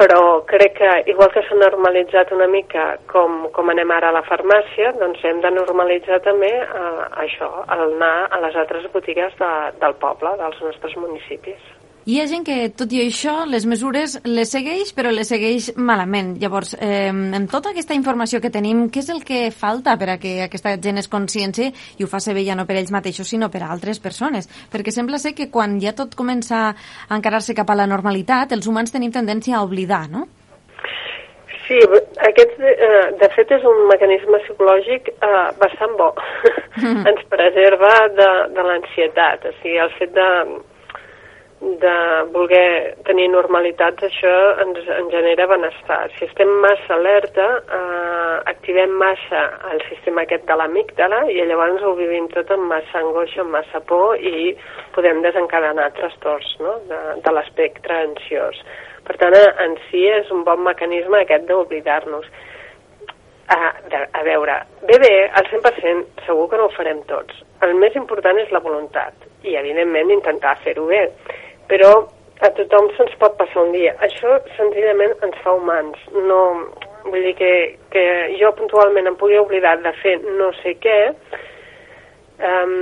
[0.00, 4.22] però crec que, igual que s'ha normalitzat una mica com, com anem ara a la
[4.24, 9.52] farmàcia, doncs hem de normalitzar també eh, això, el anar a les altres botigues de,
[9.82, 11.60] del poble, dels nostres municipis.
[12.10, 16.32] Hi ha gent que, tot i això, les mesures les segueix, però les segueix malament.
[16.42, 20.16] Llavors, eh, amb tota aquesta informació que tenim, què és el que falta per a
[20.18, 23.46] que aquesta gent es conscienci i ho faci bé ja no per ells mateixos, sinó
[23.48, 24.48] per a altres persones?
[24.72, 28.66] Perquè sembla ser que quan ja tot comença a encarar-se cap a la normalitat, els
[28.66, 30.26] humans tenim tendència a oblidar, no?
[31.68, 31.78] Sí,
[32.26, 36.10] aquest, eh, de fet, és un mecanisme psicològic eh, bastant bo.
[36.80, 37.02] Mm.
[37.04, 39.42] Ens preserva de, de l'ansietat.
[39.44, 40.26] O sigui, el fet de,
[41.60, 41.94] de
[42.32, 44.32] voler tenir normalitats, això
[44.62, 46.06] ens, ens genera benestar.
[46.16, 51.92] Si estem massa alerta, eh, activem massa el sistema aquest de l'amígdala i llavors ho
[51.98, 54.54] vivim tot amb massa angoixa, amb massa por i
[54.94, 56.78] podem desencadenar trastorns no?
[56.88, 58.62] de, de l'espectre ansiós.
[59.04, 62.24] Per tant, en si és un bon mecanisme aquest d'oblidar-nos.
[63.50, 63.72] A,
[64.14, 67.44] a veure, bé, bé, al 100% segur que no ho farem tots.
[67.66, 71.02] El més important és la voluntat i, evidentment, intentar fer-ho bé
[71.70, 71.92] però
[72.40, 73.94] a tothom se'ns pot passar un dia.
[74.04, 75.98] Això senzillament ens fa humans.
[76.28, 76.40] No,
[77.04, 77.52] vull dir que,
[77.92, 78.04] que
[78.40, 80.98] jo puntualment em pugui oblidar de fer no sé què,
[82.50, 82.76] um,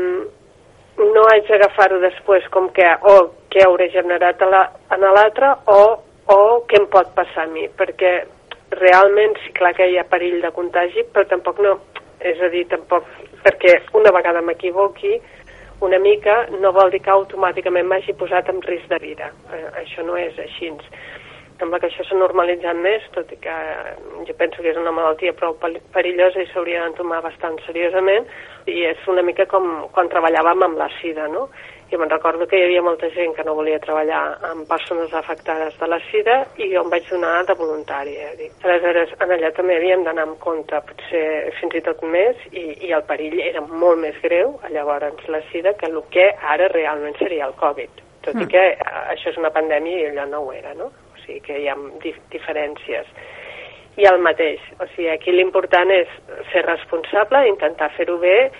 [0.98, 3.18] no haig d'agafar-ho després com que o
[3.52, 5.80] què hauré generat a l'altre o,
[6.34, 8.12] o què em pot passar a mi, perquè
[8.78, 11.78] realment sí clar que hi ha perill de contagi, però tampoc no,
[12.20, 13.06] és a dir, tampoc
[13.44, 15.16] perquè una vegada m'equivoqui
[15.80, 19.30] una mica no vol dir que automàticament m'hagi posat en risc de vida.
[19.54, 20.72] Eh, això no és així.
[21.58, 23.54] Sembla que això s'ha normalitzat més, tot i que
[24.26, 25.56] jo penso que és una malaltia prou
[25.94, 28.28] perillosa i s'hauria d'entomar bastant seriosament,
[28.70, 31.48] i és una mica com quan treballàvem amb la sida, no?
[31.88, 34.20] I me'n recordo que hi havia molta gent que no volia treballar
[34.50, 38.28] amb persones afectades de la sida i jo em vaig donar de voluntària.
[38.36, 38.50] Eh?
[38.60, 41.24] Aleshores, en allà també havíem d'anar amb compte, potser
[41.60, 45.72] fins i tot més, i, i el perill era molt més greu, llavors la sida,
[45.80, 48.04] que el que ara realment seria el Covid.
[48.26, 48.44] Tot mm.
[48.44, 50.92] i que eh, això és una pandèmia i allò no ho era, no?
[50.92, 53.08] O sigui que hi ha dif diferències
[53.98, 54.60] i el mateix.
[54.78, 56.10] O sigui, aquí l'important és
[56.52, 58.50] ser responsable, intentar fer-ho bé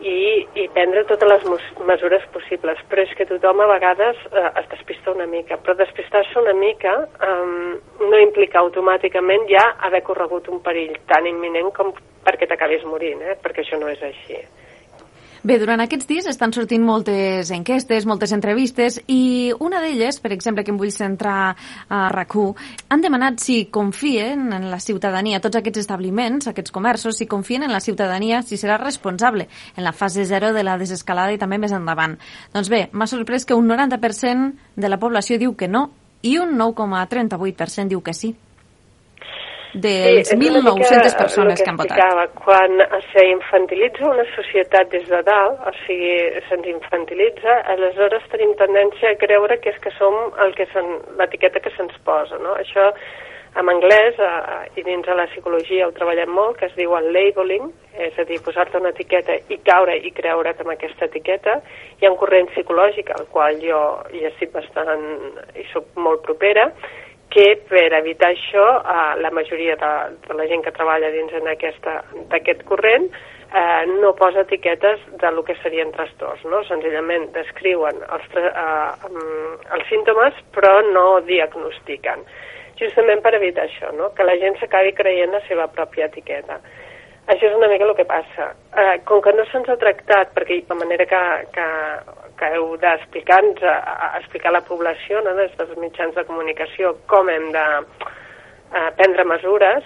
[0.00, 1.46] i, i prendre totes les
[1.88, 2.80] mesures possibles.
[2.90, 5.58] Però és que tothom a vegades eh, es despista una mica.
[5.62, 7.74] Però despistar-se una mica eh,
[8.04, 11.92] no implica automàticament ja haver corregut un perill tan imminent com
[12.28, 13.38] perquè t'acabis morint, eh?
[13.42, 14.42] perquè això no és així.
[15.46, 20.64] Bé, durant aquests dies estan sortint moltes enquestes, moltes entrevistes i una d'elles, per exemple,
[20.66, 21.54] que em vull centrar
[21.88, 22.34] a rac
[22.88, 27.72] han demanat si confien en la ciutadania, tots aquests establiments, aquests comerços, si confien en
[27.72, 31.72] la ciutadania, si serà responsable en la fase 0 de la desescalada i també més
[31.72, 32.18] endavant.
[32.52, 35.88] Doncs bé, m'ha sorprès que un 90% de la població diu que no
[36.22, 38.34] i un 9,38% diu que sí
[39.74, 42.34] dels sí, 1.900 persones que, que han votat.
[42.40, 49.20] Quan s'infantilitza una societat des de dalt, o sigui, se'ns infantilitza, aleshores tenim tendència a
[49.20, 50.68] creure que és que som el que
[51.20, 52.56] l'etiqueta que se'ns posa, no?
[52.56, 52.92] Això
[53.58, 57.08] en anglès eh, i dins de la psicologia ho treballem molt, que es diu el
[57.14, 61.58] labeling, és a dir, posar-te una etiqueta i caure i creure't amb aquesta etiqueta.
[61.98, 63.82] Hi ha un corrent psicològic al qual jo
[64.14, 65.04] hi estic bastant
[65.58, 66.68] i sóc molt propera,
[67.30, 69.92] que per evitar això eh, la majoria de,
[70.26, 73.08] de la gent que treballa dins d'aquest corrent
[73.52, 76.62] eh, no posa etiquetes de lo que serien trastorns, no?
[76.68, 79.12] Senzillament descriuen els, eh,
[79.76, 82.24] els símptomes però no diagnostiquen.
[82.78, 84.12] Justament per evitar això, no?
[84.14, 86.60] Que la gent s'acabi creient la seva pròpia etiqueta.
[87.28, 88.52] Això és una mica el que passa.
[88.72, 91.22] Eh, com que no se'ns ha tractat, perquè la manera que,
[91.52, 91.66] que,
[92.38, 93.64] que heu d'explicar-nos,
[94.20, 99.26] explicar a la població, no, des dels mitjans de comunicació, com hem de eh, prendre
[99.28, 99.84] mesures,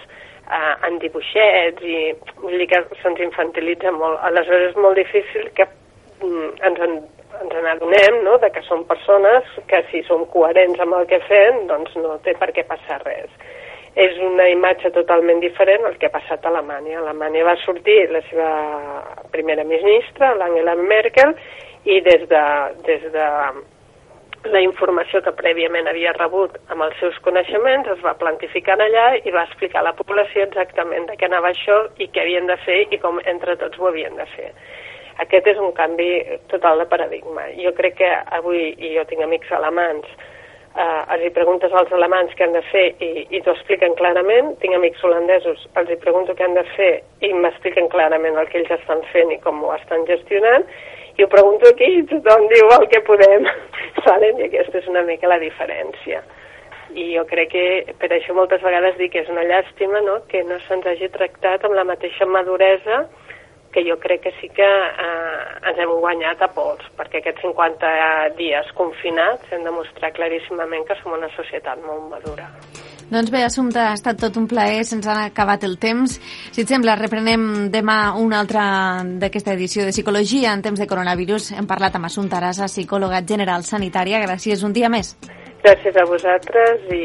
[0.49, 1.97] eh, en dibuixets i
[2.41, 4.19] vull dir que se'ns infantilitza molt.
[4.27, 5.67] Aleshores és molt difícil que
[6.21, 6.99] mm, ens en,
[7.41, 8.37] ens n'adonem no?
[8.41, 12.35] de que són persones que si som coherents amb el que fem doncs no té
[12.39, 13.29] per què passar res.
[13.93, 16.95] És una imatge totalment diferent al que ha passat a Alemanya.
[16.97, 18.47] A Alemanya va sortir la seva
[19.35, 21.35] primera ministra, l'Angela Merkel,
[21.85, 22.43] i des de,
[22.87, 23.27] des de
[24.51, 29.31] la informació que prèviament havia rebut amb els seus coneixements es va plantificar allà i
[29.31, 32.81] va explicar a la població exactament de què anava això i què havien de fer
[32.91, 34.51] i com entre tots ho havien de fer.
[35.23, 36.09] Aquest és un canvi
[36.51, 37.45] total de paradigma.
[37.61, 40.07] Jo crec que avui, i jo tinc amics alemans,
[40.75, 44.55] eh, els hi preguntes als alemans què han de fer i, i t'ho expliquen clarament.
[44.63, 48.59] Tinc amics holandesos, els hi pregunto què han de fer i m'expliquen clarament el que
[48.63, 50.65] ells estan fent i com ho estan gestionant
[51.17, 53.45] i ho pregunto aquí i tothom diu el que podem,
[54.05, 54.39] saben?
[54.39, 56.23] I aquesta és una mica la diferència.
[56.93, 57.65] I jo crec que
[58.01, 60.19] per això moltes vegades dic que és una llàstima no?
[60.29, 63.05] que no se'ns hagi tractat amb la mateixa maduresa
[63.73, 67.89] que jo crec que sí que eh, ens hem guanyat a pols, perquè aquests 50
[68.37, 72.47] dies confinats hem de mostrar claríssimament que som una societat molt madura.
[73.13, 76.15] Doncs bé, Assumpte, ha estat tot un plaer, se'ns ha acabat el temps.
[76.55, 78.63] Si et sembla, reprenem demà una altra
[79.21, 81.51] d'aquesta edició de Psicologia en temps de coronavirus.
[81.59, 84.23] Hem parlat amb Assumpta Arasa, psicòloga general sanitària.
[84.25, 85.13] Gràcies un dia més.
[85.61, 87.03] Gràcies a vosaltres i,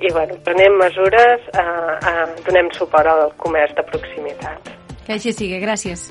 [0.00, 1.66] i bueno, prenem mesures, a,
[2.00, 2.16] a,
[2.48, 4.72] donem suport al comerç de proximitat.
[5.04, 6.08] Que així sigui, gràcies.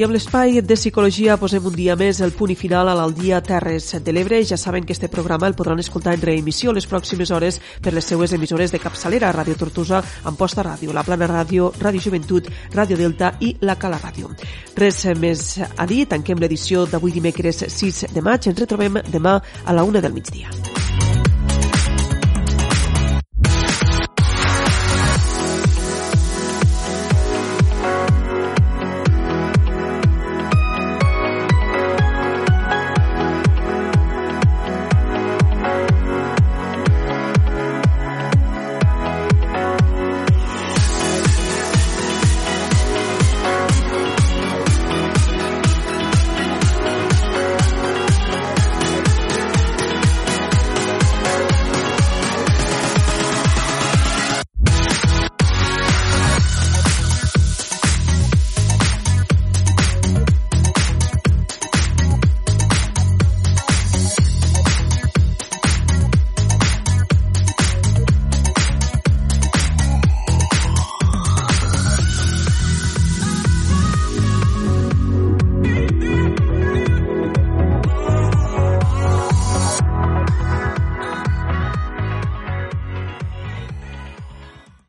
[0.00, 3.42] I amb l'espai de psicologia posem un dia més el punt i final a l'Aldia
[3.44, 4.38] Terres de l'Ebre.
[4.48, 8.08] Ja saben que este programa el podran escoltar en reemissió les pròximes hores per les
[8.08, 13.34] seues emissores de capçalera, Ràdio Tortosa, Amposta Ràdio, La Plana Ràdio, Ràdio Joventut, Ràdio Delta
[13.44, 14.32] i La Cala Ràdio.
[14.80, 18.48] Res més a dir, tanquem l'edició d'avui dimecres 6 de maig.
[18.48, 19.36] Ens retrobem demà
[19.66, 20.79] a la una del migdia.